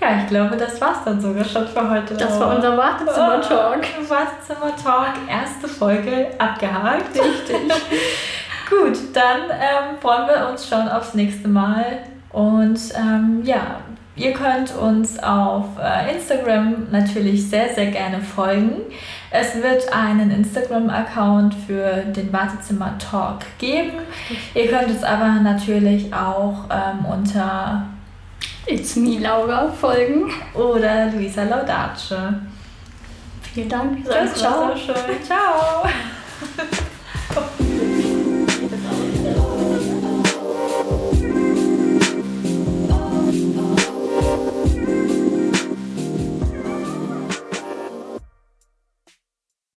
ja, 0.05 0.21
ich 0.21 0.27
glaube, 0.27 0.55
das 0.55 0.79
war's 0.79 1.03
dann 1.03 1.19
sogar 1.19 1.43
schon 1.43 1.67
für 1.67 1.89
heute. 1.89 2.13
Das 2.13 2.39
war 2.39 2.55
unser 2.55 2.77
Wartezimmer-Talk. 2.77 3.83
Oh, 3.99 4.09
Wartezimmer-Talk, 4.09 5.13
erste 5.29 5.67
Folge 5.67 6.27
abgehakt. 6.37 7.15
Richtig. 7.15 7.57
Gut, 8.69 8.97
dann 9.13 9.49
ähm, 9.51 9.97
freuen 10.01 10.27
wir 10.27 10.49
uns 10.49 10.67
schon 10.67 10.87
aufs 10.87 11.13
nächste 11.13 11.47
Mal. 11.47 11.99
Und 12.31 12.79
ähm, 12.95 13.41
ja, 13.43 13.79
ihr 14.15 14.33
könnt 14.33 14.75
uns 14.75 15.17
auf 15.19 15.65
äh, 15.81 16.13
Instagram 16.13 16.87
natürlich 16.91 17.49
sehr, 17.49 17.73
sehr 17.73 17.87
gerne 17.87 18.21
folgen. 18.21 18.81
Es 19.31 19.55
wird 19.55 19.91
einen 19.93 20.31
Instagram-Account 20.31 21.55
für 21.67 22.03
den 22.15 22.31
Wartezimmer 22.31 22.97
Talk 22.97 23.39
geben. 23.57 23.93
Ihr 24.53 24.67
könnt 24.67 24.89
uns 24.89 25.03
aber 25.03 25.39
natürlich 25.41 26.13
auch 26.13 26.65
ähm, 26.69 27.05
unter 27.05 27.85
It's 28.67 28.95
Me 28.95 29.19
Laura 29.19 29.71
folgen. 29.71 30.31
Oder 30.53 31.11
Luisa 31.11 31.43
Laudace. 31.43 32.15
Vielen 33.53 33.69
Dank. 33.69 34.03
Das 34.05 34.43
war 34.43 34.75
so 34.75 34.79
schön. 34.79 35.23
Ciao. 35.23 35.87